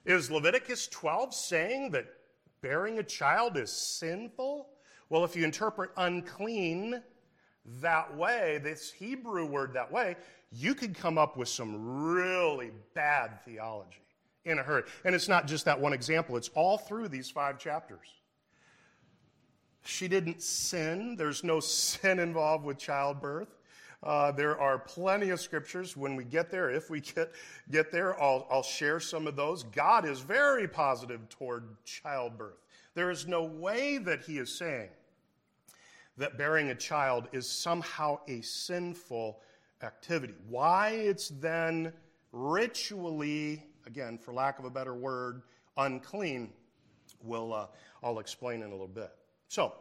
[0.06, 2.06] is Leviticus 12 saying that
[2.62, 4.70] bearing a child is sinful?
[5.10, 7.02] Well, if you interpret unclean
[7.82, 10.16] that way, this Hebrew word that way,
[10.52, 14.02] you could come up with some really bad theology
[14.46, 14.84] in a hurry.
[15.04, 18.08] And it's not just that one example, it's all through these five chapters.
[19.84, 23.55] She didn't sin, there's no sin involved with childbirth.
[24.06, 25.98] Uh, there are plenty of scriptures.
[25.98, 27.32] When we get there, if we get,
[27.72, 29.64] get there, I'll, I'll share some of those.
[29.64, 32.62] God is very positive toward childbirth.
[32.94, 34.90] There is no way that He is saying
[36.18, 39.42] that bearing a child is somehow a sinful
[39.82, 40.36] activity.
[40.48, 41.92] Why it's then
[42.32, 45.42] ritually, again, for lack of a better word,
[45.78, 46.54] unclean,
[47.24, 47.68] will uh,
[48.04, 49.12] I'll explain in a little bit.
[49.48, 49.74] So,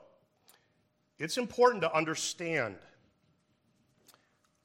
[1.19, 2.77] it's important to understand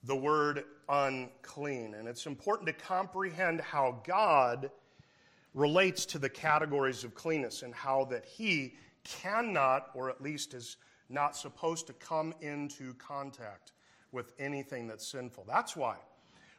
[0.03, 4.71] the word unclean, and it's important to comprehend how God
[5.53, 10.77] relates to the categories of cleanness and how that He cannot, or at least is
[11.09, 13.73] not supposed to come into contact
[14.11, 15.45] with anything that's sinful.
[15.47, 15.97] That's why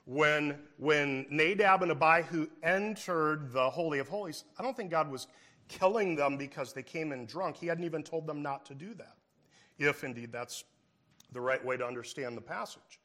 [0.06, 5.28] when, when Nadab and Abihu entered the Holy of Holies, I don't think God was
[5.68, 7.56] killing them because they came in drunk.
[7.56, 9.16] He hadn't even told them not to do that,
[9.78, 10.64] if indeed that's
[11.32, 12.98] the right way to understand the passage.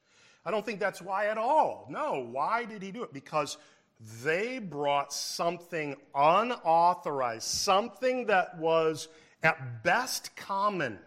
[0.45, 1.87] I don't think that's why at all.
[1.89, 3.11] No, why did he do it?
[3.11, 3.57] Because
[4.23, 9.07] they brought something unauthorized, something that was
[9.41, 10.99] at best common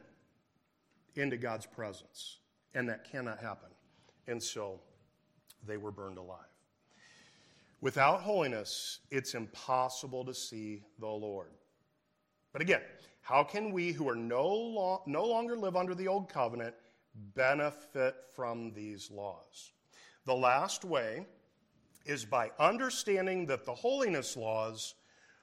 [1.14, 2.38] into God's presence.
[2.74, 3.70] And that cannot happen.
[4.26, 4.80] And so
[5.66, 6.38] they were burned alive.
[7.80, 11.50] Without holiness, it's impossible to see the Lord.
[12.52, 12.80] But again,
[13.20, 16.74] how can we who are no, lo- no longer live under the old covenant
[17.34, 19.72] benefit from these laws.
[20.24, 21.26] The last way
[22.04, 24.94] is by understanding that the holiness laws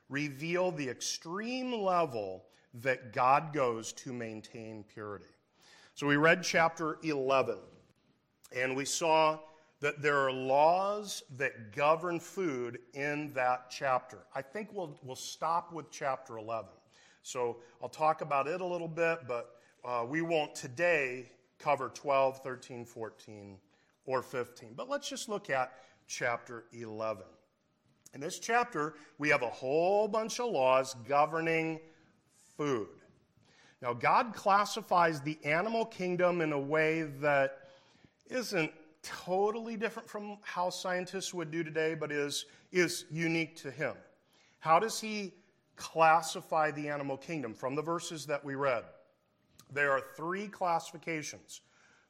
[0.10, 2.46] reveal the extreme level
[2.82, 5.26] that God goes to maintain purity.
[5.94, 7.58] So we read chapter 11,
[8.56, 9.40] and we saw
[9.80, 14.20] that there are laws that govern food in that chapter.
[14.34, 16.70] I think we'll, we'll stop with chapter 11.
[17.24, 21.30] So I'll talk about it a little bit, but uh, we won't today
[21.60, 23.58] cover 12, 13, 14,
[24.06, 24.74] or 15.
[24.76, 25.74] But let's just look at
[26.08, 27.24] chapter 11.
[28.14, 31.80] In this chapter, we have a whole bunch of laws governing
[32.58, 32.88] food.
[33.82, 37.70] Now, God classifies the animal kingdom in a way that
[38.28, 38.72] isn't
[39.04, 43.94] totally different from how scientists would do today, but is, is unique to Him.
[44.60, 45.34] How does He
[45.76, 47.54] classify the animal kingdom?
[47.54, 48.86] From the verses that we read,
[49.72, 51.62] there are three classifications.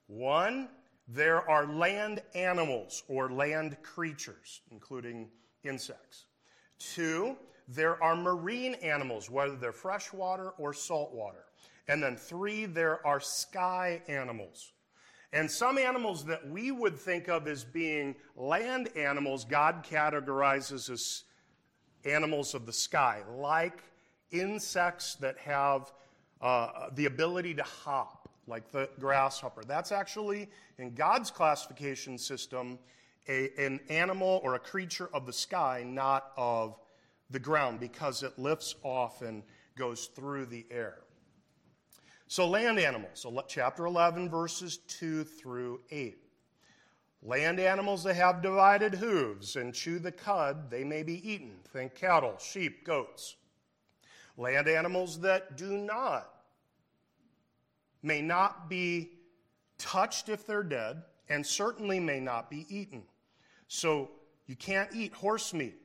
[0.08, 0.70] One,
[1.08, 5.30] there are land animals or land creatures, including
[5.64, 6.26] insects.
[6.80, 7.36] Two,
[7.68, 11.46] there are marine animals, whether they're freshwater or saltwater.
[11.88, 14.74] And then three, there are sky animals.
[15.34, 21.24] And some animals that we would think of as being land animals, God categorizes as
[22.06, 23.84] animals of the sky, like
[24.32, 25.92] insects that have
[26.42, 29.64] uh, the ability to hop, like the grasshopper.
[29.64, 32.78] That's actually, in God's classification system,
[33.28, 36.78] a, an animal or a creature of the sky, not of
[37.30, 39.44] the ground, because it lifts off and
[39.78, 41.00] goes through the air.
[42.28, 46.18] So, land animals, chapter 11, verses 2 through 8.
[47.22, 51.58] Land animals that have divided hooves and chew the cud, they may be eaten.
[51.72, 53.36] Think cattle, sheep, goats.
[54.38, 56.30] Land animals that do not
[58.04, 59.12] may not be
[59.78, 63.04] touched if they're dead, and certainly may not be eaten.
[63.68, 64.12] So
[64.46, 65.76] you can't eat horse meat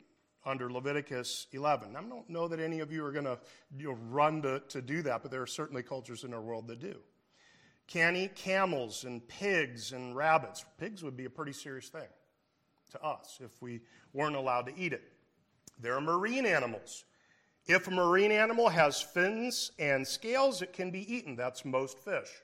[0.45, 1.97] under Leviticus 11.
[1.97, 3.39] I don't know that any of you are going to
[3.77, 6.67] you know, run to, to do that, but there are certainly cultures in our world
[6.69, 6.97] that do.
[7.87, 10.65] Can't eat camels and pigs and rabbits.
[10.79, 12.09] Pigs would be a pretty serious thing
[12.93, 13.81] to us if we
[14.13, 15.03] weren't allowed to eat it.
[15.81, 17.05] There are marine animals.
[17.71, 21.37] If a marine animal has fins and scales, it can be eaten.
[21.37, 22.43] That's most fish.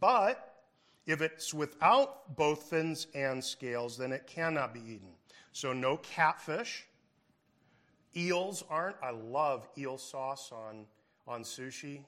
[0.00, 0.64] But
[1.06, 5.10] if it's without both fins and scales, then it cannot be eaten.
[5.52, 6.88] So, no catfish.
[8.16, 8.96] Eels aren't.
[9.00, 10.84] I love eel sauce on,
[11.28, 12.00] on sushi.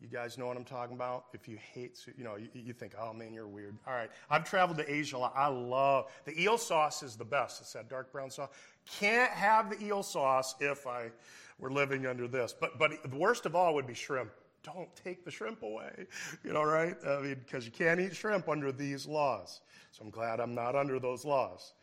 [0.00, 1.26] You guys know what I'm talking about?
[1.32, 3.76] If you hate, you know, you, you, think, oh man, you're weird.
[3.86, 4.10] All right.
[4.30, 5.32] I've traveled to Asia a lot.
[5.36, 7.60] I love the eel sauce is the best.
[7.60, 8.50] It's that dark brown sauce.
[8.86, 11.10] Can't have the eel sauce if I
[11.58, 12.54] were living under this.
[12.58, 14.30] But, but the worst of all would be shrimp
[14.62, 16.06] don't take the shrimp away,
[16.44, 16.96] you know, right?
[17.06, 19.60] I mean, because you can't eat shrimp under these laws.
[19.90, 21.74] So I'm glad I'm not under those laws.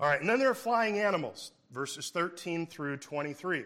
[0.00, 3.64] All right, and then there are flying animals, verses 13 through 23.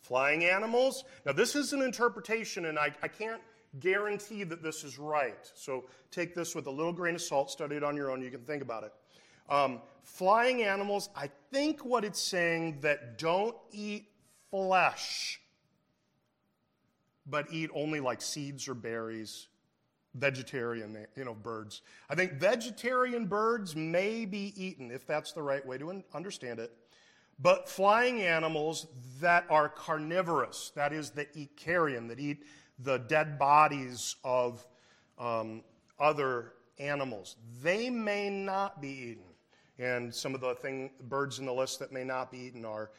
[0.00, 3.42] Flying animals, now this is an interpretation, and I, I can't
[3.80, 5.50] guarantee that this is right.
[5.54, 8.30] So take this with a little grain of salt, study it on your own, you
[8.30, 8.92] can think about it.
[9.50, 14.08] Um, flying animals, I think what it's saying that don't eat
[14.50, 15.40] flesh
[17.28, 19.48] but eat only like seeds or berries,
[20.14, 21.82] vegetarian, you know, birds.
[22.08, 26.72] I think vegetarian birds may be eaten if that's the right way to understand it.
[27.38, 28.86] But flying animals
[29.20, 32.44] that are carnivorous, that is, that eat carrion, that eat
[32.80, 34.66] the dead bodies of
[35.18, 35.62] um,
[36.00, 39.27] other animals, they may not be eaten.
[39.78, 42.90] And some of the thing, birds in the list that may not be eaten are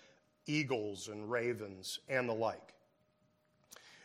[0.48, 2.74] eagles and ravens and the like.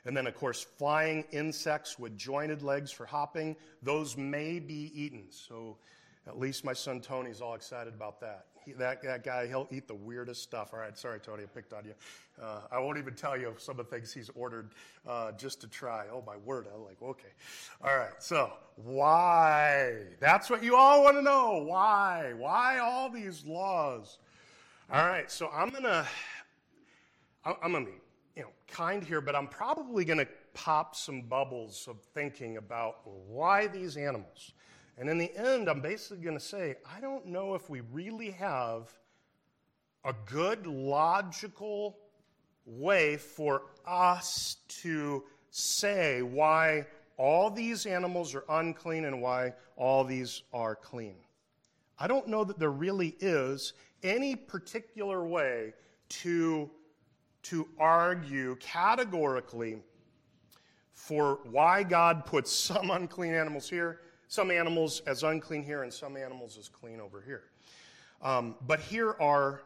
[0.04, 5.24] And then, of course, flying insects with jointed legs for hopping, those may be eaten.
[5.30, 5.78] So
[6.26, 8.46] at least my son Tony's all excited about that.
[8.78, 10.70] That, that guy, he'll eat the weirdest stuff.
[10.72, 11.94] All right, sorry, Tony, I picked on you.
[12.42, 14.70] Uh, I won't even tell you some of the things he's ordered
[15.06, 16.06] uh, just to try.
[16.12, 16.66] Oh, my word.
[16.74, 17.28] I'm like, okay.
[17.82, 19.94] All right, so why?
[20.20, 21.64] That's what you all want to know.
[21.66, 22.32] Why?
[22.36, 24.18] Why all these laws?
[24.92, 26.06] All right, so I'm going to.
[27.44, 27.98] I'm going to be
[28.36, 33.00] you know, kind here, but I'm probably going to pop some bubbles of thinking about
[33.04, 34.52] why these animals.
[34.96, 38.30] And in the end, I'm basically going to say, I don't know if we really
[38.32, 38.92] have
[40.04, 41.98] a good logical
[42.66, 50.42] way for us to say why all these animals are unclean and why all these
[50.52, 51.16] are clean.
[51.98, 53.72] I don't know that there really is
[54.02, 55.74] any particular way
[56.08, 56.70] to
[57.42, 59.76] to argue categorically
[60.92, 66.16] for why God puts some unclean animals here, some animals as unclean here, and some
[66.16, 67.44] animals as clean over here.
[68.22, 69.62] Um, but here are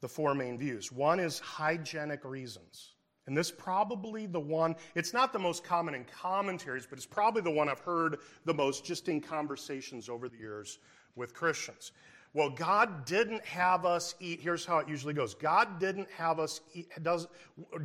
[0.00, 0.92] the four main views.
[0.92, 2.94] One is hygienic reasons.
[3.26, 7.40] And this probably the one, it's not the most common in commentaries, but it's probably
[7.40, 10.78] the one I've heard the most just in conversations over the years
[11.16, 11.92] with Christians.
[12.34, 15.34] Well, God didn't have us eat, here's how it usually goes.
[15.34, 17.28] God didn't have us eat, does,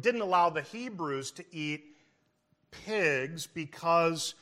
[0.02, 1.96] didn't allow the Hebrews to eat
[2.72, 4.34] pigs because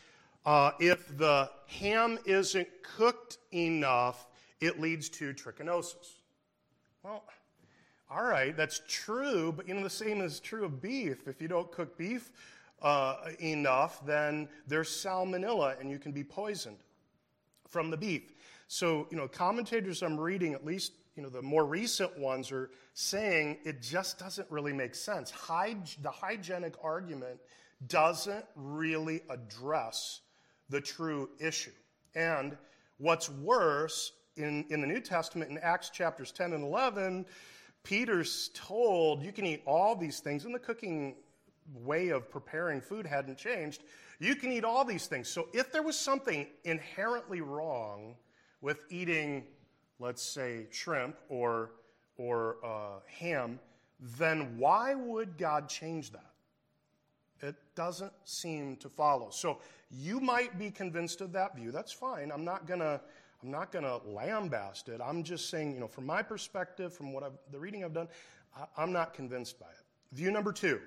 [0.47, 4.27] uh, if the ham isn't cooked enough,
[4.61, 6.21] it leads to trichinosis.
[7.03, 7.25] Well,
[8.09, 11.27] all right, that's true, but you know, the same is true of beef.
[11.27, 12.31] If you don't cook beef
[12.81, 16.77] uh, enough, then there's salmonella and you can be poisoned
[17.67, 18.33] from the beef.
[18.69, 22.69] So, you know, commentators I'm reading, at least, you know, the more recent ones are
[22.93, 25.29] saying it just doesn't really make sense.
[25.29, 27.41] Hyg- the hygienic argument
[27.87, 30.21] doesn't really address
[30.69, 31.71] the true issue.
[32.15, 32.57] And
[32.97, 37.25] what's worse, in, in the New Testament, in Acts chapters 10 and 11,
[37.83, 41.15] Peter's told you can eat all these things, and the cooking
[41.73, 43.83] way of preparing food hadn't changed.
[44.19, 45.27] You can eat all these things.
[45.27, 48.15] So if there was something inherently wrong
[48.61, 49.45] with eating,
[49.99, 51.71] let's say, shrimp or,
[52.17, 53.59] or uh, ham,
[53.99, 56.31] then why would God change that?
[57.39, 59.29] It doesn't seem to follow.
[59.29, 61.71] So you might be convinced of that view.
[61.71, 62.31] That's fine.
[62.31, 63.01] I'm not going to
[63.43, 64.99] I'm not going to lambast it.
[65.03, 68.07] I'm just saying, you know, from my perspective, from what I've, the reading I've done,
[68.55, 70.15] I, I'm not convinced by it.
[70.15, 70.81] View number two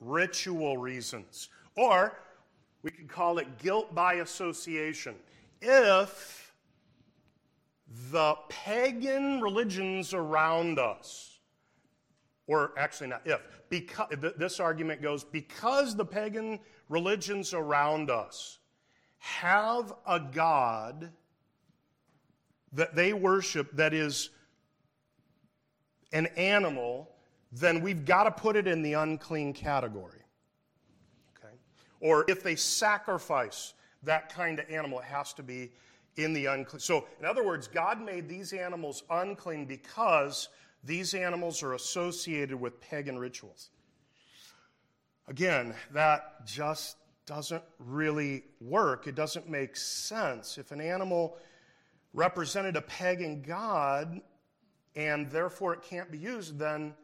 [0.00, 1.48] ritual reasons.
[1.76, 2.16] Or
[2.82, 5.16] we could call it guilt by association.
[5.60, 6.54] If
[8.10, 11.38] the pagan religions around us,
[12.46, 18.58] or actually not if, because, this argument goes because the pagan religions around us
[19.18, 21.10] have a God
[22.72, 24.30] that they worship that is
[26.12, 27.10] an animal,
[27.52, 30.22] then we've got to put it in the unclean category.
[31.38, 31.54] Okay?
[32.00, 35.72] Or if they sacrifice that kind of animal, it has to be
[36.16, 36.80] in the unclean.
[36.80, 40.48] So, in other words, God made these animals unclean because
[40.84, 43.70] these animals are associated with pagan rituals.
[45.26, 49.06] Again, that just doesn't really work.
[49.06, 50.58] It doesn't make sense.
[50.58, 51.38] If an animal
[52.12, 54.20] represented a pagan god
[54.94, 56.94] and therefore it can't be used, then,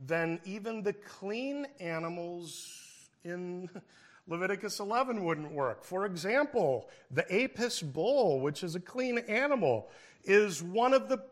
[0.00, 3.70] then even the clean animals in
[4.26, 5.84] Leviticus 11 wouldn't work.
[5.84, 9.88] For example, the Apis bull, which is a clean animal,
[10.24, 11.22] is one of the,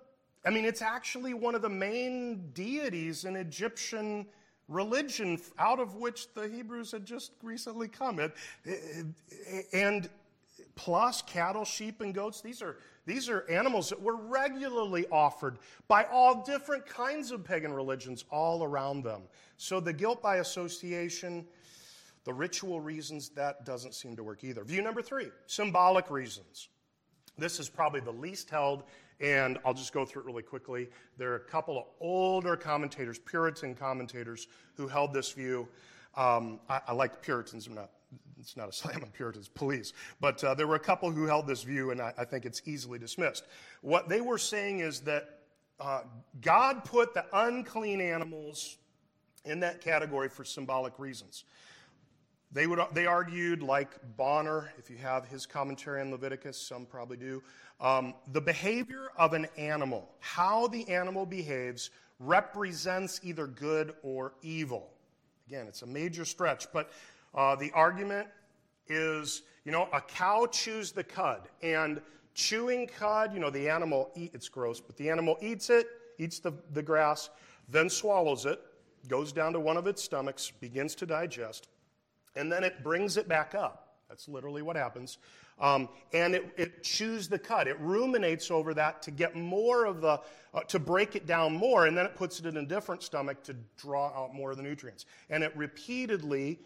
[0.44, 4.27] I mean, it's actually one of the main deities in Egyptian
[4.70, 8.20] religion, out of which the Hebrews had just recently come.
[9.74, 10.09] and
[10.76, 16.05] plus cattle, sheep, and goats, these are these are animals that were regularly offered by
[16.05, 19.22] all different kinds of pagan religions all around them.
[19.56, 21.47] So the guilt by association,
[22.24, 24.62] the ritual reasons, that doesn't seem to work either.
[24.64, 26.68] View number three symbolic reasons.
[27.36, 28.84] This is probably the least held,
[29.20, 30.88] and I'll just go through it really quickly.
[31.18, 35.68] There are a couple of older commentators, Puritan commentators, who held this view.
[36.16, 37.90] Um, I, I like Puritans, I'm not
[38.40, 39.92] it's not a slam on Puritans, please.
[40.20, 42.62] But uh, there were a couple who held this view, and I, I, think it's
[42.64, 43.47] easily dismissed.
[43.82, 45.40] What they were saying is that
[45.78, 46.02] uh,
[46.40, 48.78] God put the unclean animals
[49.44, 51.44] in that category for symbolic reasons.
[52.52, 57.16] They, would, they argued, like Bonar, if you have his commentary on Leviticus, some probably
[57.16, 57.42] do,
[57.81, 64.90] um, the behavior of an animal, how the animal behaves, represents either good or evil.
[65.48, 66.90] Again, it's a major stretch, but
[67.35, 68.28] uh, the argument
[68.86, 72.01] is, you know, a cow chews the cud, and
[72.35, 75.86] chewing cud, you know, the animal eat, it's gross, but the animal eats it,
[76.19, 77.31] eats the, the grass,
[77.69, 78.61] then swallows it,
[79.09, 81.69] goes down to one of its stomachs, begins to digest,
[82.36, 83.97] and then it brings it back up.
[84.09, 85.19] That's literally what happens.
[85.61, 87.69] Um, and it, it, chews the cud.
[87.69, 90.20] It ruminates over that to get more of the,
[90.55, 93.43] uh, to break it down more, and then it puts it in a different stomach
[93.45, 95.05] to draw out more of the nutrients.
[95.28, 96.61] And it repeatedly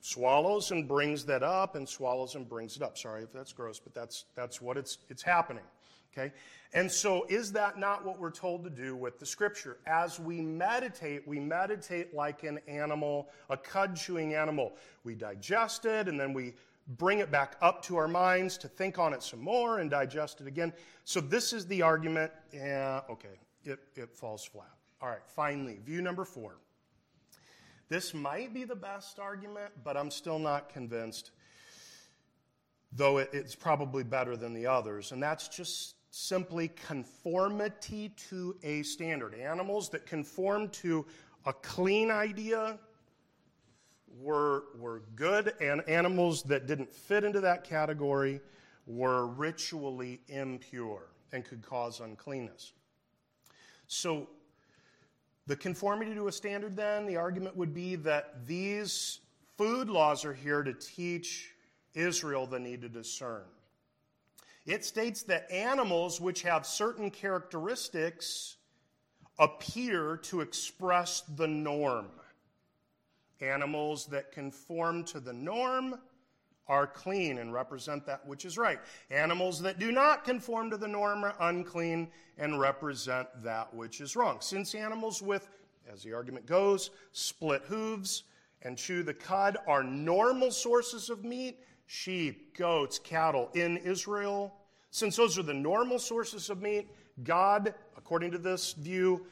[0.00, 2.98] swallows and brings that up and swallows and brings it up.
[2.98, 5.64] Sorry if that's gross, but that's, that's what it's, it's happening.
[6.12, 6.32] Okay?
[6.72, 9.78] And so, is that not what we're told to do with the scripture?
[9.86, 14.74] As we meditate, we meditate like an animal, a cud chewing animal.
[15.04, 16.54] We digest it and then we
[16.86, 20.40] bring it back up to our minds to think on it some more and digest
[20.40, 20.72] it again.
[21.04, 22.32] So, this is the argument.
[22.52, 24.70] Yeah, okay, it, it falls flat.
[25.00, 26.56] All right, finally, view number four
[27.88, 31.32] This might be the best argument, but I'm still not convinced,
[32.92, 35.12] though it, it's probably better than the others.
[35.12, 39.34] And that's just simply conformity to a standard.
[39.34, 41.04] Animals that conform to
[41.44, 42.78] a clean idea
[44.20, 48.40] were, were good, and animals that didn't fit into that category
[48.86, 52.72] were ritually impure and could cause uncleanness.
[53.88, 54.28] So,
[55.46, 59.20] the conformity to a standard, then, the argument would be that these
[59.56, 61.52] food laws are here to teach
[61.94, 63.44] Israel the need to discern.
[64.66, 68.56] It states that animals which have certain characteristics
[69.38, 72.08] appear to express the norm.
[73.40, 75.96] Animals that conform to the norm
[76.68, 78.80] are clean and represent that which is right.
[79.10, 82.08] Animals that do not conform to the norm are unclean
[82.38, 84.38] and represent that which is wrong.
[84.40, 85.48] Since animals with,
[85.90, 88.24] as the argument goes, split hooves
[88.62, 94.54] and chew the cud are normal sources of meat, sheep, goats, cattle in Israel,
[94.90, 96.88] since those are the normal sources of meat,
[97.22, 99.26] God, according to this view,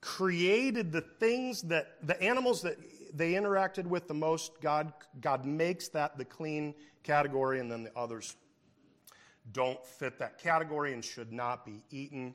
[0.00, 2.78] created the things that the animals that
[3.12, 7.96] they interacted with the most, God, God makes that the clean category, and then the
[7.96, 8.36] others
[9.52, 12.34] don't fit that category and should not be eaten.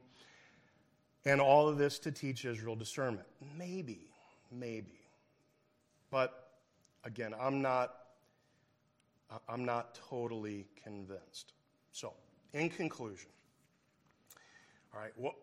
[1.25, 3.27] And all of this to teach Israel discernment.
[3.57, 4.11] Maybe,
[4.51, 4.99] maybe.
[6.11, 6.49] But
[7.03, 7.93] again, I'm not
[9.49, 11.53] I'm not totally convinced.
[11.91, 12.13] So,
[12.53, 13.29] in conclusion,
[14.93, 15.35] all right, what,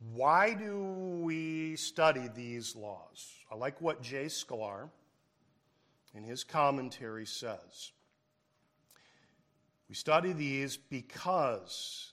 [0.00, 3.28] why do we study these laws?
[3.50, 4.88] I like what Jay Sklar
[6.14, 7.92] in his commentary says.
[9.88, 12.12] We study these because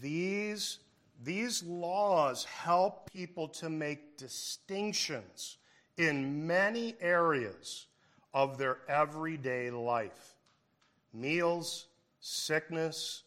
[0.00, 0.78] these,
[1.22, 5.58] these laws help people to make distinctions
[5.98, 7.86] in many areas
[8.32, 10.34] of their everyday life
[11.12, 11.86] meals,
[12.18, 13.22] sickness,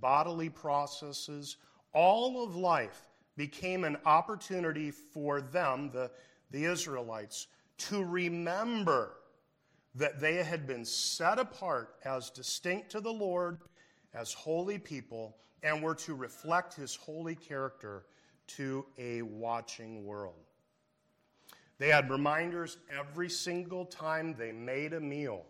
[0.00, 1.58] bodily processes,
[1.92, 3.09] all of life
[3.40, 6.10] became an opportunity for them, the,
[6.50, 7.46] the Israelites,
[7.78, 9.16] to remember
[9.94, 13.56] that they had been set apart as distinct to the Lord,
[14.12, 18.04] as holy people, and were to reflect his holy character
[18.46, 20.44] to a watching world.
[21.78, 25.46] They had reminders every single time they made a meal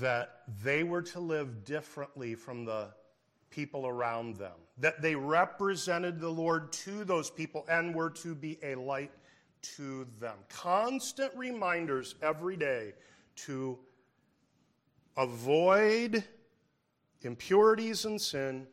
[0.00, 2.94] that they were to live differently from the
[3.52, 8.58] people around them, that they represented the Lord to those people and were to be
[8.64, 9.12] a light
[9.76, 10.34] to them.
[10.48, 12.94] Constant reminders every day
[13.36, 13.78] to
[15.16, 16.24] avoid
[17.20, 18.66] impurities and sin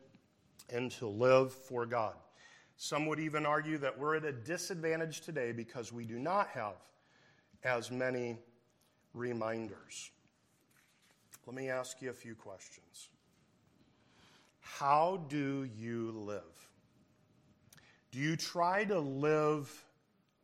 [0.70, 2.14] and to live for God.
[2.76, 6.74] Some would even argue that we're at a disadvantage today because we do not have
[7.62, 8.38] as many
[9.12, 10.10] reminders.
[11.46, 13.10] Let me ask you a few questions.
[14.78, 16.42] How do you live?
[18.12, 19.70] Do you try to live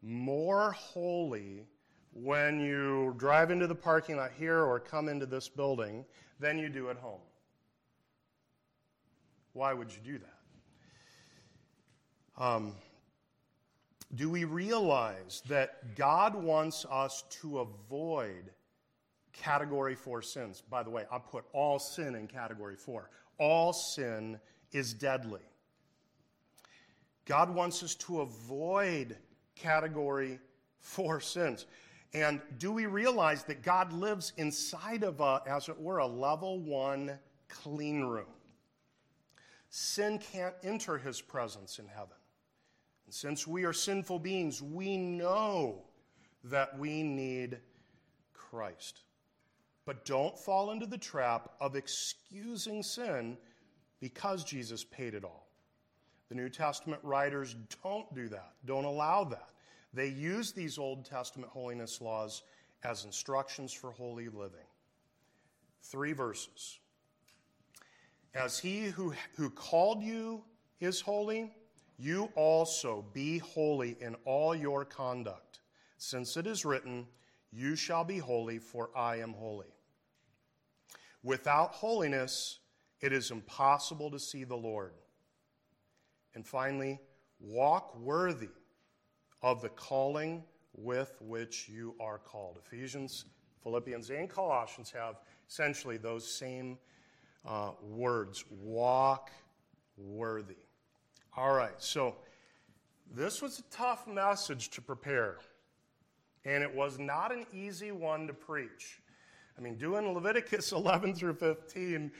[0.02, 1.66] more holy
[2.12, 6.04] when you drive into the parking lot here or come into this building
[6.38, 7.20] than you do at home?
[9.52, 10.36] Why would you do that?
[12.44, 12.74] Um,
[14.14, 18.50] do we realize that God wants us to avoid
[19.32, 20.62] category four sins?
[20.68, 23.10] By the way, I put all sin in category four.
[23.38, 24.40] All sin
[24.72, 25.40] is deadly.
[27.24, 29.16] God wants us to avoid
[29.54, 30.38] category
[30.78, 31.66] four sins.
[32.14, 36.60] And do we realize that God lives inside of a, as it were, a level
[36.60, 37.18] one
[37.48, 38.26] clean room?
[39.68, 42.16] Sin can't enter his presence in heaven.
[43.06, 45.82] And since we are sinful beings, we know
[46.44, 47.58] that we need
[48.32, 49.00] Christ.
[49.86, 53.38] But don't fall into the trap of excusing sin
[54.00, 55.46] because Jesus paid it all.
[56.28, 57.54] The New Testament writers
[57.84, 59.48] don't do that, don't allow that.
[59.94, 62.42] They use these Old Testament holiness laws
[62.82, 64.66] as instructions for holy living.
[65.82, 66.80] Three verses.
[68.34, 70.42] As he who, who called you
[70.80, 71.54] is holy,
[71.96, 75.60] you also be holy in all your conduct,
[75.96, 77.06] since it is written,
[77.52, 79.75] You shall be holy, for I am holy.
[81.22, 82.60] Without holiness,
[83.00, 84.92] it is impossible to see the Lord.
[86.34, 87.00] And finally,
[87.40, 88.50] walk worthy
[89.42, 90.44] of the calling
[90.74, 92.58] with which you are called.
[92.64, 93.24] Ephesians,
[93.62, 95.16] Philippians, and Colossians have
[95.48, 96.78] essentially those same
[97.46, 99.30] uh, words walk
[99.96, 100.56] worthy.
[101.36, 102.16] All right, so
[103.14, 105.38] this was a tough message to prepare.
[106.44, 109.00] and it was not an easy one to preach.
[109.58, 112.10] I mean, doing Leviticus 11 through 15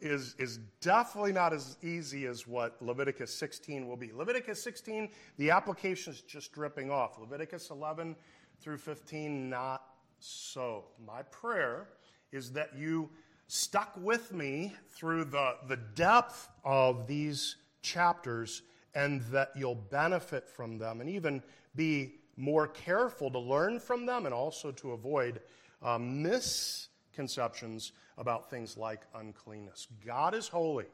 [0.00, 4.12] is, is definitely not as easy as what Leviticus 16 will be.
[4.12, 7.18] Leviticus 16, the application is just dripping off.
[7.18, 8.16] Leviticus 11
[8.60, 9.82] through 15, not
[10.18, 10.84] so.
[11.06, 11.88] My prayer
[12.32, 13.10] is that you
[13.48, 18.62] stuck with me through the, the depth of these chapters
[18.94, 21.42] and that you'll benefit from them and even
[21.76, 25.40] be more careful to learn from them and also to avoid
[25.82, 29.86] uh, misconceptions about things like uncleanness.
[30.04, 30.86] God is holy.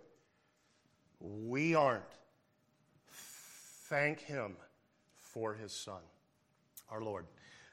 [1.20, 2.02] We aren't.
[3.88, 4.56] Thank Him
[5.14, 6.00] for His Son,
[6.90, 7.26] our Lord.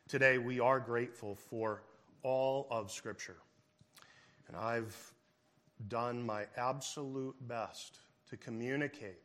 [0.07, 1.83] Today, we are grateful for
[2.23, 3.37] all of Scripture.
[4.47, 4.95] And I've
[5.87, 7.99] done my absolute best
[8.29, 9.21] to communicate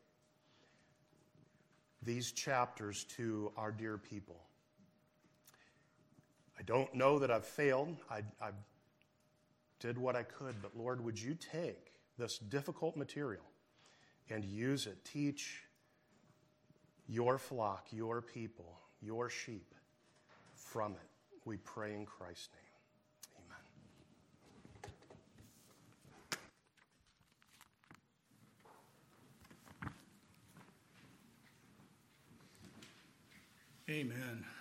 [2.02, 4.36] these chapters to our dear people.
[6.59, 7.97] I don't know that I've failed.
[8.10, 8.51] I, I
[9.81, 13.43] did what I could, but Lord, would you take this difficult material
[14.31, 15.05] and use it?
[15.05, 15.62] Teach
[17.09, 19.74] your flock, your people, your sheep
[20.55, 21.10] from it.
[21.44, 22.60] We pray in Christ's name.
[33.89, 34.12] Amen.
[34.12, 34.53] Amen.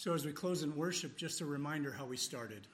[0.00, 2.66] So, as we close in worship, just a reminder how we started.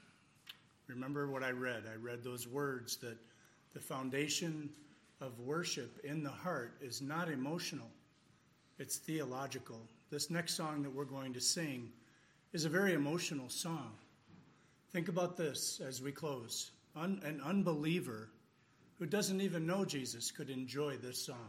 [0.87, 1.83] Remember what I read.
[1.93, 3.19] I read those words that
[3.75, 4.71] the foundation
[5.21, 7.91] of worship in the heart is not emotional,
[8.79, 9.81] it's theological.
[10.09, 11.91] This next song that we're going to sing
[12.53, 13.91] is a very emotional song.
[14.93, 16.71] Think about this as we close.
[16.95, 18.29] Un- an unbeliever
[19.01, 21.49] who doesn't even know Jesus could enjoy this song.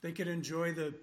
[0.00, 0.94] They could enjoy the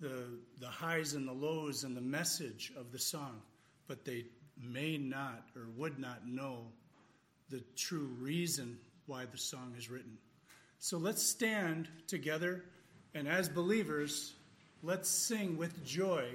[0.00, 0.24] the,
[0.60, 3.40] the highs and the lows and the message of the song,
[3.86, 4.24] but they
[4.62, 6.64] may not or would not know
[7.50, 10.16] the true reason why the song is written.
[10.78, 12.64] So let's stand together
[13.14, 14.34] and as believers,
[14.82, 16.26] let's sing with joy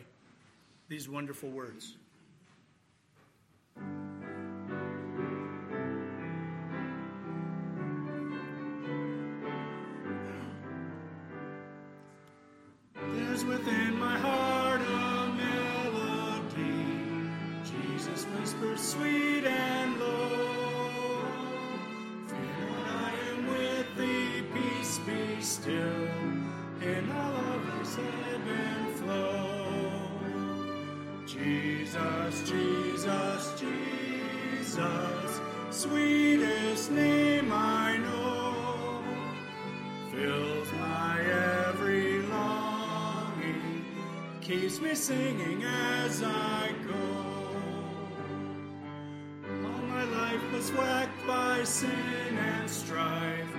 [0.89, 1.95] these wonderful words.
[44.45, 46.93] Keeps me singing as I go.
[49.43, 53.55] All my life was whacked by sin and strife,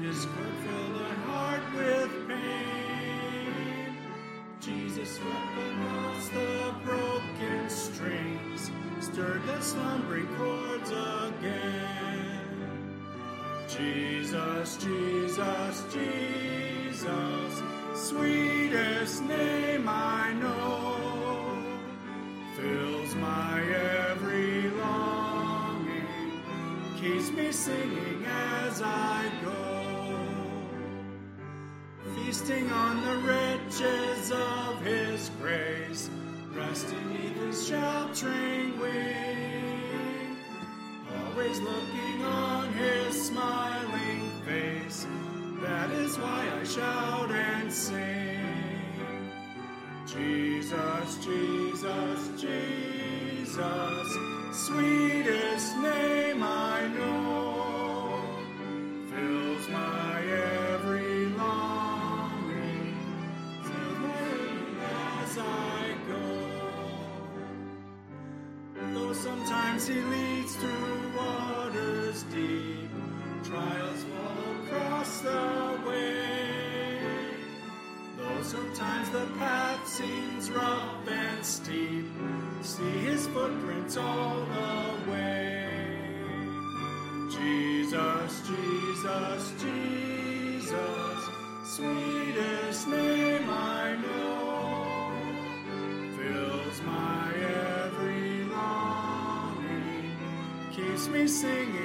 [0.00, 3.98] discord filled the heart with pain.
[4.60, 12.40] Jesus wept across the broken strings, stirred the slumbering chords again.
[13.68, 17.62] Jesus, Jesus, Jesus
[18.70, 20.96] sweetest name I know.
[22.56, 23.62] Fills my
[24.10, 26.06] every longing,
[27.00, 30.18] keeps me singing as I go,
[32.14, 36.10] feasting on the riches of His grace,
[36.54, 40.36] resting beneath His sheltering wing,
[41.18, 45.06] always looking on His smiling face
[45.62, 48.19] that is why I shout and sing.
[50.12, 54.08] Jesus, Jesus, Jesus,
[54.52, 58.20] sweetest name I know,
[59.08, 62.96] fills my every longing,
[63.62, 64.78] fills
[65.22, 66.26] as I go.
[68.94, 72.90] Though sometimes He leads through waters deep,
[73.44, 76.30] trials fall across the way.
[78.18, 79.59] Though sometimes the path
[80.00, 82.06] seems rough and steep,
[82.62, 85.68] see his footprints all the way.
[87.30, 91.20] Jesus, Jesus, Jesus,
[91.64, 94.86] sweetest name I know,
[96.16, 97.32] fills my
[97.84, 100.16] every longing,
[100.72, 101.79] keeps me singing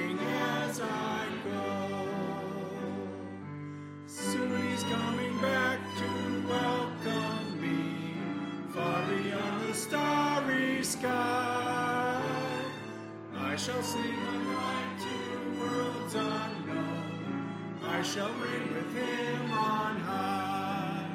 [18.16, 21.06] shall reign with him on high.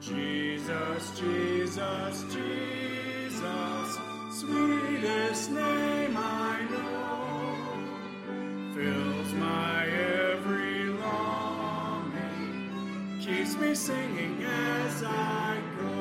[0.00, 3.98] Jesus, Jesus, Jesus,
[4.32, 7.56] sweetest name I know,
[8.74, 12.18] fills my every longing,
[13.20, 15.92] keeps me singing as I go.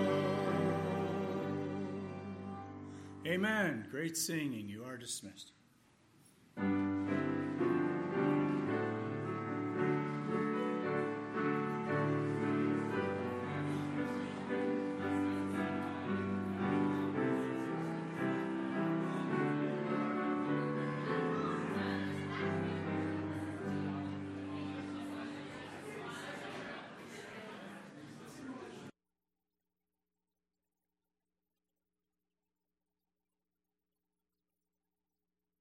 [3.28, 3.86] Amen.
[3.92, 4.70] Great singing.
[4.70, 5.52] You are dismissed.